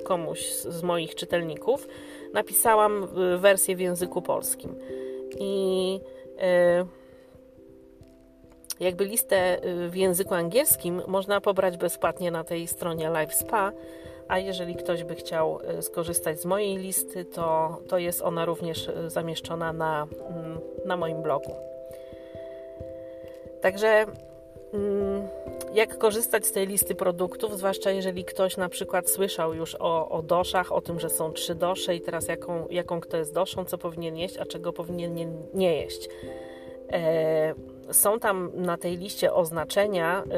komuś 0.04 0.52
z 0.52 0.82
moich 0.82 1.14
czytelników, 1.14 1.88
napisałam 2.32 3.04
y, 3.34 3.38
wersję 3.38 3.76
w 3.76 3.80
języku 3.80 4.22
polskim. 4.22 4.74
I 5.38 6.00
y, 6.80 6.86
jakby 8.80 9.04
listę 9.04 9.60
w 9.88 9.96
języku 9.96 10.34
angielskim 10.34 11.02
można 11.06 11.40
pobrać 11.40 11.76
bezpłatnie 11.76 12.30
na 12.30 12.44
tej 12.44 12.66
stronie 12.66 13.10
Live 13.10 13.34
Spa, 13.34 13.72
a 14.32 14.38
jeżeli 14.38 14.74
ktoś 14.76 15.04
by 15.04 15.14
chciał 15.14 15.58
skorzystać 15.80 16.40
z 16.40 16.44
mojej 16.44 16.76
listy, 16.76 17.24
to, 17.24 17.78
to 17.88 17.98
jest 17.98 18.22
ona 18.22 18.44
również 18.44 18.90
zamieszczona 19.06 19.72
na, 19.72 20.06
mm, 20.28 20.60
na 20.84 20.96
moim 20.96 21.22
blogu. 21.22 21.54
Także 23.60 24.06
mm, 24.74 25.28
jak 25.74 25.98
korzystać 25.98 26.46
z 26.46 26.52
tej 26.52 26.66
listy 26.66 26.94
produktów, 26.94 27.58
zwłaszcza 27.58 27.90
jeżeli 27.90 28.24
ktoś 28.24 28.56
na 28.56 28.68
przykład 28.68 29.10
słyszał 29.10 29.54
już 29.54 29.74
o, 29.74 30.08
o 30.08 30.22
doszach, 30.22 30.72
o 30.72 30.80
tym, 30.80 31.00
że 31.00 31.10
są 31.10 31.32
trzy 31.32 31.54
dosze 31.54 31.96
i 31.96 32.00
teraz 32.00 32.28
jaką, 32.28 32.68
jaką 32.70 33.00
kto 33.00 33.16
jest 33.16 33.34
doszą, 33.34 33.64
co 33.64 33.78
powinien 33.78 34.16
jeść, 34.16 34.36
a 34.38 34.44
czego 34.44 34.72
powinien 34.72 35.14
nie, 35.14 35.26
nie 35.54 35.74
jeść. 35.76 36.08
E, 36.92 37.54
są 37.90 38.20
tam 38.20 38.50
na 38.54 38.76
tej 38.76 38.96
liście 38.96 39.32
oznaczenia, 39.32 40.22
y, 40.22 40.28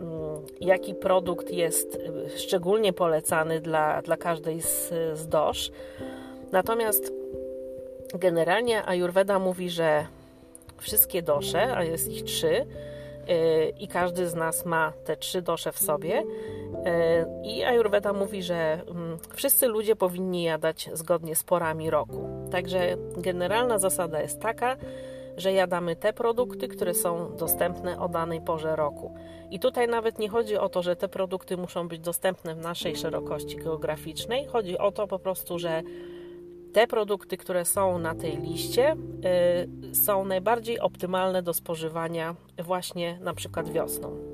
mm, 0.00 0.42
jaki 0.60 0.94
produkt 0.94 1.50
jest 1.50 1.98
szczególnie 2.36 2.92
polecany 2.92 3.60
dla, 3.60 4.02
dla 4.02 4.16
każdej 4.16 4.62
z, 4.62 4.92
z 5.14 5.28
dosz. 5.28 5.70
Natomiast 6.52 7.12
generalnie 8.14 8.86
Ayurveda 8.86 9.38
mówi, 9.38 9.70
że 9.70 10.06
wszystkie 10.76 11.22
dosze, 11.22 11.76
a 11.76 11.84
jest 11.84 12.08
ich 12.08 12.24
trzy, 12.24 12.66
y, 13.30 13.72
i 13.78 13.88
każdy 13.88 14.28
z 14.28 14.34
nas 14.34 14.66
ma 14.66 14.92
te 15.04 15.16
trzy 15.16 15.42
dosze 15.42 15.72
w 15.72 15.78
sobie. 15.78 16.22
Y, 16.22 16.24
I 17.44 17.64
Ayurveda 17.64 18.12
mówi, 18.12 18.42
że 18.42 18.80
mm, 18.88 19.18
wszyscy 19.34 19.66
ludzie 19.66 19.96
powinni 19.96 20.42
jadać 20.42 20.90
zgodnie 20.92 21.36
z 21.36 21.42
porami 21.42 21.90
roku. 21.90 22.48
Także 22.50 22.96
generalna 23.16 23.78
zasada 23.78 24.22
jest 24.22 24.40
taka, 24.40 24.76
że 25.36 25.52
jadamy 25.52 25.96
te 25.96 26.12
produkty, 26.12 26.68
które 26.68 26.94
są 26.94 27.36
dostępne 27.36 28.00
o 28.00 28.08
danej 28.08 28.40
porze 28.40 28.76
roku. 28.76 29.14
I 29.50 29.58
tutaj 29.58 29.88
nawet 29.88 30.18
nie 30.18 30.28
chodzi 30.28 30.56
o 30.56 30.68
to, 30.68 30.82
że 30.82 30.96
te 30.96 31.08
produkty 31.08 31.56
muszą 31.56 31.88
być 31.88 32.00
dostępne 32.00 32.54
w 32.54 32.58
naszej 32.58 32.96
szerokości 32.96 33.56
geograficznej. 33.56 34.46
Chodzi 34.46 34.78
o 34.78 34.92
to 34.92 35.06
po 35.06 35.18
prostu, 35.18 35.58
że 35.58 35.82
te 36.72 36.86
produkty, 36.86 37.36
które 37.36 37.64
są 37.64 37.98
na 37.98 38.14
tej 38.14 38.36
liście, 38.36 38.96
y, 39.92 39.94
są 39.94 40.24
najbardziej 40.24 40.80
optymalne 40.80 41.42
do 41.42 41.54
spożywania 41.54 42.34
właśnie 42.64 43.18
na 43.20 43.34
przykład 43.34 43.72
wiosną. 43.72 44.31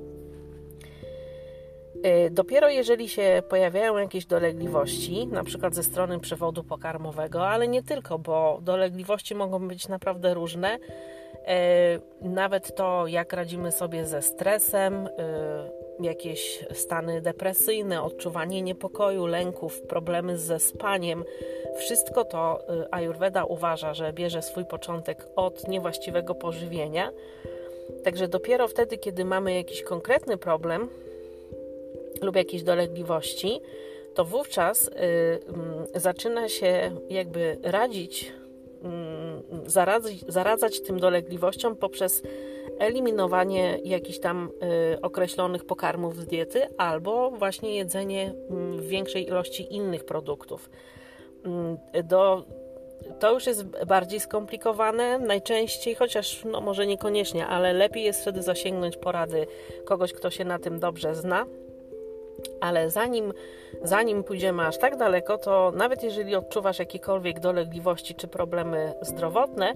Y, 2.07 2.31
dopiero 2.31 2.69
jeżeli 2.71 3.09
się 3.09 3.43
pojawiają 3.49 3.97
jakieś 3.97 4.27
dolegliwości, 4.27 5.27
na 5.27 5.45
przykład 5.45 5.75
ze 5.75 5.83
strony 5.83 6.21
przewodu 6.21 6.65
pokarmowego, 6.65 7.49
ale 7.49 7.69
nie 7.69 7.83
tylko, 7.83 8.19
bo 8.19 8.59
dolegliwości 8.63 9.35
mogą 9.35 9.69
być 9.69 9.89
naprawdę 9.89 10.35
różne. 10.35 10.77
Y, 10.77 12.29
nawet 12.29 12.75
to, 12.77 13.07
jak 13.07 13.33
radzimy 13.33 13.73
sobie 13.73 14.07
ze 14.07 14.23
stresem, 14.23 15.09
jakieś 16.01 16.65
stany 16.73 17.21
depresyjne, 17.21 18.03
odczuwanie 18.03 18.63
niepokoju, 18.63 19.27
lęków, 19.27 19.83
problemy 19.83 20.39
ze 20.39 20.59
spaniem. 20.59 21.25
Wszystko 21.79 22.25
to 22.25 22.61
y, 22.83 22.87
Ayurveda 22.91 23.45
uważa, 23.45 23.95
że 23.95 24.13
bierze 24.13 24.43
swój 24.43 24.65
początek 24.65 25.27
od 25.37 25.69
niewłaściwego 25.69 26.35
pożywienia. 26.35 27.11
Także 28.05 28.29
dopiero 28.29 28.69
wtedy, 28.69 28.99
kiedy 28.99 29.25
mamy 29.25 29.55
jakiś 29.55 29.83
konkretny 29.83 30.37
problem 30.37 30.89
lub 32.23 32.37
jakieś 32.37 32.63
dolegliwości, 32.63 33.61
to 34.15 34.25
wówczas 34.25 34.89
y, 34.89 34.91
y, 35.97 36.01
zaczyna 36.01 36.49
się 36.49 36.91
jakby 37.11 37.59
radzić, 37.63 38.33
y, 39.65 39.71
zaradzać, 39.71 40.15
zaradzać 40.29 40.81
tym 40.81 41.01
dolegliwościom 41.01 41.77
poprzez 41.77 42.23
eliminowanie 42.79 43.79
jakichś 43.85 44.19
tam 44.19 44.51
y, 44.95 45.01
określonych 45.01 45.65
pokarmów 45.65 46.17
z 46.17 46.27
diety 46.27 46.63
albo 46.77 47.31
właśnie 47.31 47.77
jedzenie 47.77 48.35
mm, 48.51 48.83
większej 48.89 49.27
ilości 49.27 49.75
innych 49.75 50.05
produktów. 50.05 50.71
Mm, 51.45 51.79
do, 52.05 52.45
to 53.19 53.33
już 53.33 53.47
jest 53.47 53.65
bardziej 53.87 54.21
skomplikowane 54.21 55.19
najczęściej, 55.19 55.95
chociaż 55.95 56.45
no 56.45 56.61
może 56.61 56.87
niekoniecznie, 56.87 57.47
ale 57.47 57.73
lepiej 57.73 58.05
jest 58.05 58.21
wtedy 58.21 58.43
zasięgnąć 58.43 58.97
porady 58.97 59.47
kogoś, 59.85 60.13
kto 60.13 60.31
się 60.31 60.45
na 60.45 60.59
tym 60.59 60.81
dobrze 60.81 61.15
zna. 61.15 61.47
Ale 62.61 62.91
zanim, 62.91 63.33
zanim 63.83 64.25
pójdziemy 64.25 64.67
aż 64.67 64.79
tak 64.79 64.97
daleko, 64.97 65.39
to 65.39 65.73
nawet 65.77 66.03
jeżeli 66.03 66.37
odczuwasz 66.37 66.79
jakiekolwiek 66.79 67.41
dolegliwości 67.41 68.15
czy 68.15 68.29
problemy 68.29 68.95
zdrowotne, 69.03 69.75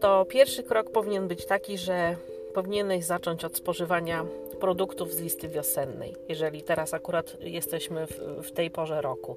to 0.00 0.24
pierwszy 0.24 0.62
krok 0.62 0.90
powinien 0.90 1.28
być 1.28 1.46
taki, 1.46 1.78
że 1.78 2.16
powinieneś 2.54 3.04
zacząć 3.04 3.44
od 3.44 3.56
spożywania 3.56 4.24
produktów 4.60 5.12
z 5.12 5.20
listy 5.20 5.48
wiosennej, 5.48 6.16
jeżeli 6.28 6.62
teraz 6.62 6.94
akurat 6.94 7.36
jesteśmy 7.40 8.06
w, 8.06 8.42
w 8.42 8.52
tej 8.52 8.70
porze 8.70 9.00
roku. 9.00 9.36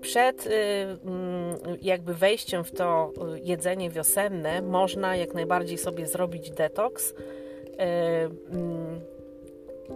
Przed 0.00 0.46
y, 0.46 0.50
mm, 0.50 1.58
jakby 1.82 2.14
wejściem 2.14 2.64
w 2.64 2.72
to 2.72 3.12
jedzenie 3.42 3.90
wiosenne 3.90 4.62
można 4.62 5.16
jak 5.16 5.34
najbardziej 5.34 5.78
sobie 5.78 6.06
zrobić 6.06 6.50
detoks. 6.50 7.10
Y, 7.10 7.14
mm, 8.50 9.00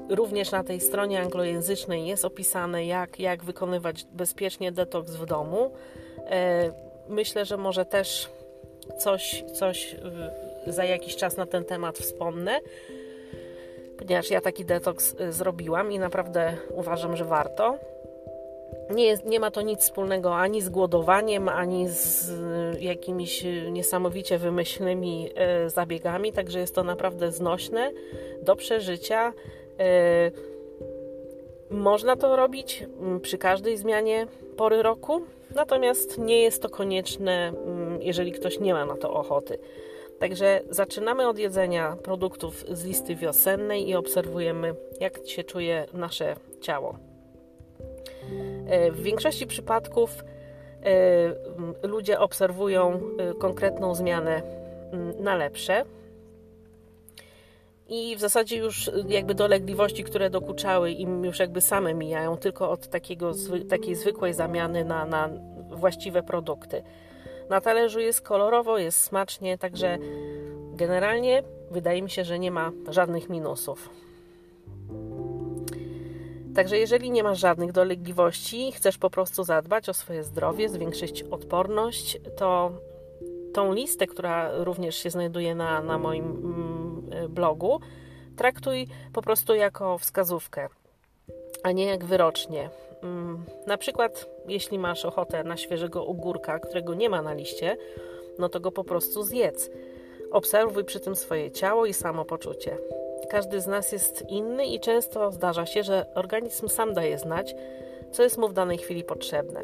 również 0.08 0.50
na 0.50 0.64
tej 0.64 0.80
stronie 0.80 1.20
anglojęzycznej 1.20 2.06
jest 2.06 2.24
opisane, 2.24 2.86
jak, 2.86 3.20
jak 3.20 3.44
wykonywać 3.44 4.06
bezpiecznie 4.12 4.72
detoks 4.72 5.16
w 5.16 5.26
domu. 5.26 5.70
Y, 6.18 6.22
myślę, 7.08 7.44
że 7.44 7.56
może 7.56 7.84
też 7.84 8.28
coś, 8.98 9.44
coś 9.52 9.96
y, 10.66 10.72
za 10.72 10.84
jakiś 10.84 11.16
czas 11.16 11.36
na 11.36 11.46
ten 11.46 11.64
temat 11.64 11.98
wspomnę, 11.98 12.60
ponieważ 13.98 14.30
ja 14.30 14.40
taki 14.40 14.64
detoks 14.64 15.14
y, 15.20 15.32
zrobiłam 15.32 15.92
i 15.92 15.98
naprawdę 15.98 16.56
uważam, 16.74 17.16
że 17.16 17.24
warto. 17.24 17.78
Nie, 18.90 19.04
jest, 19.04 19.24
nie 19.24 19.40
ma 19.40 19.50
to 19.50 19.62
nic 19.62 19.80
wspólnego 19.80 20.36
ani 20.36 20.62
z 20.62 20.68
głodowaniem, 20.68 21.48
ani 21.48 21.88
z 21.88 22.30
jakimiś 22.80 23.44
niesamowicie 23.70 24.38
wymyślnymi 24.38 25.30
zabiegami, 25.66 26.32
także 26.32 26.58
jest 26.58 26.74
to 26.74 26.84
naprawdę 26.84 27.32
znośne 27.32 27.90
do 28.42 28.56
przeżycia. 28.56 29.32
Można 31.70 32.16
to 32.16 32.36
robić 32.36 32.84
mm, 33.00 33.20
przy 33.20 33.38
każdej 33.38 33.76
zmianie 33.76 34.26
pory 34.56 34.82
roku, 34.82 35.22
natomiast 35.54 36.18
nie 36.18 36.42
jest 36.42 36.62
to 36.62 36.68
konieczne, 36.68 37.48
mm, 37.48 38.02
jeżeli 38.02 38.32
ktoś 38.32 38.60
nie 38.60 38.74
ma 38.74 38.84
na 38.84 38.96
to 38.96 39.12
ochoty. 39.12 39.58
Także 40.18 40.60
zaczynamy 40.70 41.28
od 41.28 41.38
jedzenia 41.38 41.96
produktów 42.02 42.64
z 42.68 42.84
listy 42.84 43.14
wiosennej 43.14 43.88
i 43.88 43.94
obserwujemy, 43.94 44.74
jak 45.00 45.18
się 45.26 45.44
czuje 45.44 45.86
nasze 45.92 46.36
ciało. 46.60 46.96
E, 48.66 48.90
w 48.90 49.02
większości 49.02 49.46
przypadków 49.46 50.24
e, 51.82 51.88
ludzie 51.88 52.20
obserwują 52.20 53.00
konkretną 53.38 53.94
zmianę 53.94 54.42
na 55.20 55.36
lepsze. 55.36 55.84
I 57.90 58.16
w 58.16 58.20
zasadzie 58.20 58.56
już 58.56 58.90
jakby 59.08 59.34
dolegliwości, 59.34 60.04
które 60.04 60.30
dokuczały 60.30 60.90
im 60.90 61.24
już 61.24 61.38
jakby 61.38 61.60
same 61.60 61.94
mijają, 61.94 62.36
tylko 62.36 62.70
od 62.70 62.88
takiego, 62.88 63.32
takiej 63.68 63.94
zwykłej 63.94 64.34
zamiany 64.34 64.84
na, 64.84 65.06
na 65.06 65.30
właściwe 65.70 66.22
produkty. 66.22 66.82
Na 67.48 67.60
talerzu 67.60 68.00
jest 68.00 68.20
kolorowo, 68.20 68.78
jest 68.78 68.98
smacznie, 69.04 69.58
także 69.58 69.98
generalnie 70.72 71.42
wydaje 71.70 72.02
mi 72.02 72.10
się, 72.10 72.24
że 72.24 72.38
nie 72.38 72.50
ma 72.50 72.72
żadnych 72.88 73.28
minusów. 73.28 73.90
Także 76.54 76.78
jeżeli 76.78 77.10
nie 77.10 77.22
masz 77.22 77.38
żadnych 77.38 77.72
dolegliwości, 77.72 78.72
chcesz 78.72 78.98
po 78.98 79.10
prostu 79.10 79.44
zadbać 79.44 79.88
o 79.88 79.94
swoje 79.94 80.24
zdrowie, 80.24 80.68
zwiększyć 80.68 81.22
odporność, 81.22 82.20
to 82.36 82.72
tą 83.52 83.72
listę, 83.72 84.06
która 84.06 84.64
również 84.64 84.96
się 84.96 85.10
znajduje 85.10 85.54
na, 85.54 85.82
na 85.82 85.98
moim 85.98 86.24
mm, 86.24 86.89
blogu, 87.28 87.80
traktuj 88.36 88.86
po 89.12 89.22
prostu 89.22 89.54
jako 89.54 89.98
wskazówkę, 89.98 90.68
a 91.62 91.72
nie 91.72 91.84
jak 91.84 92.04
wyrocznie. 92.04 92.70
Mm, 93.02 93.44
na 93.66 93.76
przykład, 93.76 94.26
jeśli 94.48 94.78
masz 94.78 95.04
ochotę 95.04 95.44
na 95.44 95.56
świeżego 95.56 96.06
ogórka, 96.06 96.58
którego 96.58 96.94
nie 96.94 97.10
ma 97.10 97.22
na 97.22 97.34
liście, 97.34 97.76
no 98.38 98.48
to 98.48 98.60
go 98.60 98.72
po 98.72 98.84
prostu 98.84 99.22
zjedz. 99.22 99.70
Obserwuj 100.30 100.84
przy 100.84 101.00
tym 101.00 101.16
swoje 101.16 101.50
ciało 101.50 101.86
i 101.86 101.94
samopoczucie. 101.94 102.78
Każdy 103.30 103.60
z 103.60 103.66
nas 103.66 103.92
jest 103.92 104.24
inny 104.28 104.66
i 104.66 104.80
często 104.80 105.32
zdarza 105.32 105.66
się, 105.66 105.82
że 105.82 106.06
organizm 106.14 106.68
sam 106.68 106.94
daje 106.94 107.18
znać, 107.18 107.54
co 108.12 108.22
jest 108.22 108.38
mu 108.38 108.48
w 108.48 108.52
danej 108.52 108.78
chwili 108.78 109.04
potrzebne. 109.04 109.62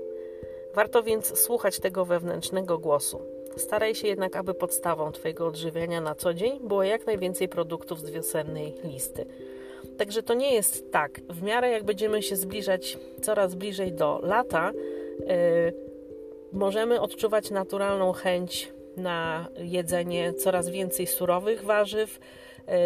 Warto 0.75 1.03
więc 1.03 1.39
słuchać 1.39 1.81
tego 1.81 2.05
wewnętrznego 2.05 2.79
głosu. 2.79 3.36
Staraj 3.57 3.95
się 3.95 4.09
jednak, 4.09 4.37
aby 4.37 4.55
podstawą 4.55 5.13
Twojego 5.13 5.47
odżywiania 5.47 6.01
na 6.01 6.15
co 6.15 6.35
dzień 6.35 6.61
było 6.61 6.83
jak 6.83 7.07
najwięcej 7.07 7.49
produktów 7.49 8.01
z 8.01 8.11
wiosennej 8.11 8.75
listy. 8.85 9.27
Także 9.99 10.23
to 10.23 10.35
nie 10.35 10.55
jest 10.55 10.93
tak. 10.93 11.21
W 11.21 11.43
miarę 11.43 11.71
jak 11.71 11.85
będziemy 11.85 12.23
się 12.23 12.37
zbliżać 12.37 12.99
coraz 13.23 13.55
bliżej 13.55 13.93
do 13.93 14.21
lata, 14.23 14.73
yy, 14.73 15.27
możemy 16.53 17.01
odczuwać 17.01 17.51
naturalną 17.51 18.13
chęć 18.13 18.73
na 18.97 19.49
jedzenie 19.59 20.33
coraz 20.33 20.69
więcej 20.69 21.07
surowych 21.07 21.65
warzyw, 21.65 22.19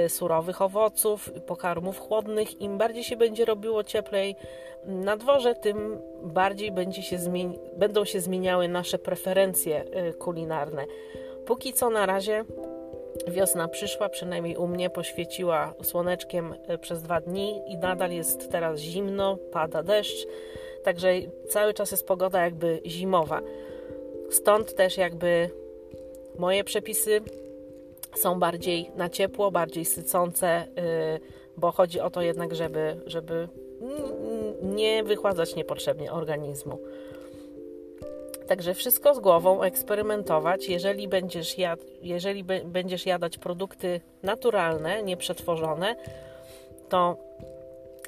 surowych 0.08 0.62
owoców, 0.62 1.30
pokarmów 1.46 1.98
chłodnych. 1.98 2.60
Im 2.60 2.78
bardziej 2.78 3.04
się 3.04 3.16
będzie 3.16 3.44
robiło 3.44 3.84
cieplej 3.84 4.36
na 4.84 5.16
dworze, 5.16 5.54
tym 5.54 6.00
bardziej 6.22 6.72
będzie 6.72 7.02
się 7.02 7.16
zmieni- 7.16 7.58
będą 7.76 8.04
się 8.04 8.20
zmieniały 8.20 8.68
nasze 8.68 8.98
preferencje 8.98 9.84
yy, 9.92 10.14
kulinarne. 10.14 10.86
Póki 11.46 11.72
co 11.72 11.90
na 11.90 12.06
razie 12.06 12.44
Wiosna 13.28 13.68
przyszła, 13.68 14.08
przynajmniej 14.08 14.56
u 14.56 14.66
mnie 14.66 14.90
poświeciła 14.90 15.74
słoneczkiem 15.82 16.54
e, 16.68 16.78
przez 16.78 17.02
dwa 17.02 17.20
dni 17.20 17.62
i 17.66 17.78
nadal 17.78 18.10
jest 18.10 18.50
teraz 18.50 18.80
zimno, 18.80 19.36
pada 19.52 19.82
deszcz, 19.82 20.26
także 20.84 21.12
cały 21.48 21.74
czas 21.74 21.90
jest 21.90 22.06
pogoda 22.06 22.44
jakby 22.44 22.80
zimowa. 22.86 23.40
Stąd 24.30 24.74
też 24.74 24.96
jakby 24.96 25.50
moje 26.38 26.64
przepisy 26.64 27.20
są 28.16 28.38
bardziej 28.38 28.90
na 28.96 29.08
ciepło, 29.08 29.50
bardziej 29.50 29.84
sycące, 29.84 30.46
e, 30.48 30.66
bo 31.56 31.70
chodzi 31.72 32.00
o 32.00 32.10
to 32.10 32.22
jednak, 32.22 32.54
żeby, 32.54 32.96
żeby 33.06 33.48
nie 34.62 35.04
wychładzać 35.04 35.54
niepotrzebnie 35.54 36.12
organizmu. 36.12 36.78
Także 38.46 38.74
wszystko 38.74 39.14
z 39.14 39.18
głową, 39.18 39.62
eksperymentować. 39.62 40.68
Jeżeli 40.68 41.08
będziesz, 41.08 41.58
jad, 41.58 41.80
jeżeli 42.02 42.44
będziesz 42.64 43.06
jadać 43.06 43.38
produkty 43.38 44.00
naturalne, 44.22 45.02
nieprzetworzone, 45.02 45.96
to 46.88 47.16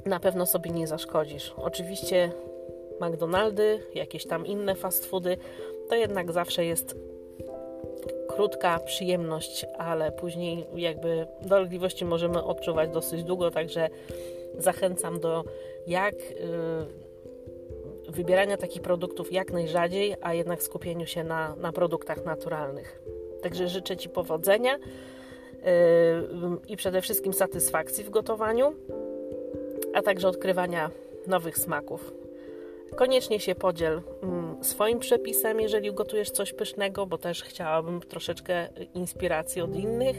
na 0.07 0.21
pewno 0.21 0.47
sobie 0.47 0.71
nie 0.71 0.87
zaszkodzisz. 0.87 1.55
Oczywiście 1.57 2.33
McDonaldy, 3.01 3.81
jakieś 3.95 4.27
tam 4.27 4.47
inne 4.47 4.75
fast 4.75 5.07
foody, 5.07 5.37
to 5.89 5.95
jednak 5.95 6.33
zawsze 6.33 6.65
jest 6.65 6.97
krótka 8.35 8.79
przyjemność, 8.79 9.67
ale 9.79 10.13
później 10.13 10.67
jakby 10.75 11.27
dolegliwości 11.43 12.05
możemy 12.05 12.45
odczuwać 12.45 12.91
dosyć 12.91 13.25
długo, 13.25 13.51
także 13.51 13.89
zachęcam 14.59 15.21
do 15.21 15.45
jak 15.87 16.15
yy, 16.15 17.03
wybierania 18.09 18.57
takich 18.57 18.83
produktów 18.83 19.33
jak 19.33 19.53
najrzadziej, 19.53 20.17
a 20.21 20.35
jednak 20.35 20.63
skupieniu 20.63 21.07
się 21.07 21.25
na, 21.25 21.57
na 21.57 21.73
produktach 21.73 22.25
naturalnych. 22.25 23.03
Także 23.43 23.69
życzę 23.69 23.97
Ci 23.97 24.09
powodzenia 24.09 24.79
yy, 24.79 24.83
i 26.69 26.77
przede 26.77 27.01
wszystkim 27.01 27.33
satysfakcji 27.33 28.05
w 28.05 28.11
gotowaniu, 28.11 28.75
a 29.95 30.03
także 30.03 30.29
odkrywania 30.29 30.91
nowych 31.27 31.59
smaków. 31.59 32.22
Koniecznie 32.97 33.41
się 33.41 33.55
podziel 33.55 34.03
mm, 34.23 34.65
swoim 34.65 34.99
przepisem, 34.99 35.61
jeżeli 35.61 35.93
gotujesz 35.95 36.31
coś 36.31 36.53
pysznego, 36.53 37.07
bo 37.07 37.19
też 37.19 37.43
chciałabym 37.43 38.01
troszeczkę 38.01 38.69
inspiracji 38.95 39.63
od 39.63 39.77
innych. 39.77 40.17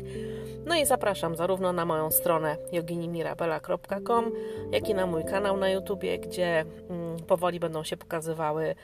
No 0.65 0.75
i 0.75 0.85
zapraszam 0.85 1.35
zarówno 1.35 1.73
na 1.73 1.85
moją 1.85 2.11
stronę 2.11 2.57
joginimirabela.com, 2.71 4.31
jak 4.71 4.89
i 4.89 4.93
na 4.93 5.05
mój 5.05 5.25
kanał 5.25 5.57
na 5.57 5.69
YouTubie, 5.69 6.19
gdzie 6.19 6.65
mm, 6.89 7.17
powoli 7.27 7.59
będą 7.59 7.83
się 7.83 7.97
pokazywały 7.97 8.65
y, 8.65 8.75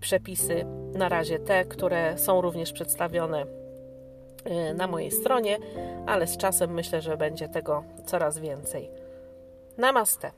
przepisy. 0.00 0.64
Na 0.92 1.08
razie 1.08 1.38
te, 1.38 1.64
które 1.64 2.18
są 2.18 2.40
również 2.40 2.72
przedstawione 2.72 3.42
y, 3.44 4.74
na 4.74 4.86
mojej 4.86 5.10
stronie, 5.10 5.58
ale 6.06 6.26
z 6.26 6.36
czasem 6.36 6.74
myślę, 6.74 7.02
że 7.02 7.16
będzie 7.16 7.48
tego 7.48 7.84
coraz 8.06 8.38
więcej. 8.38 8.90
Namaste. 9.78 10.30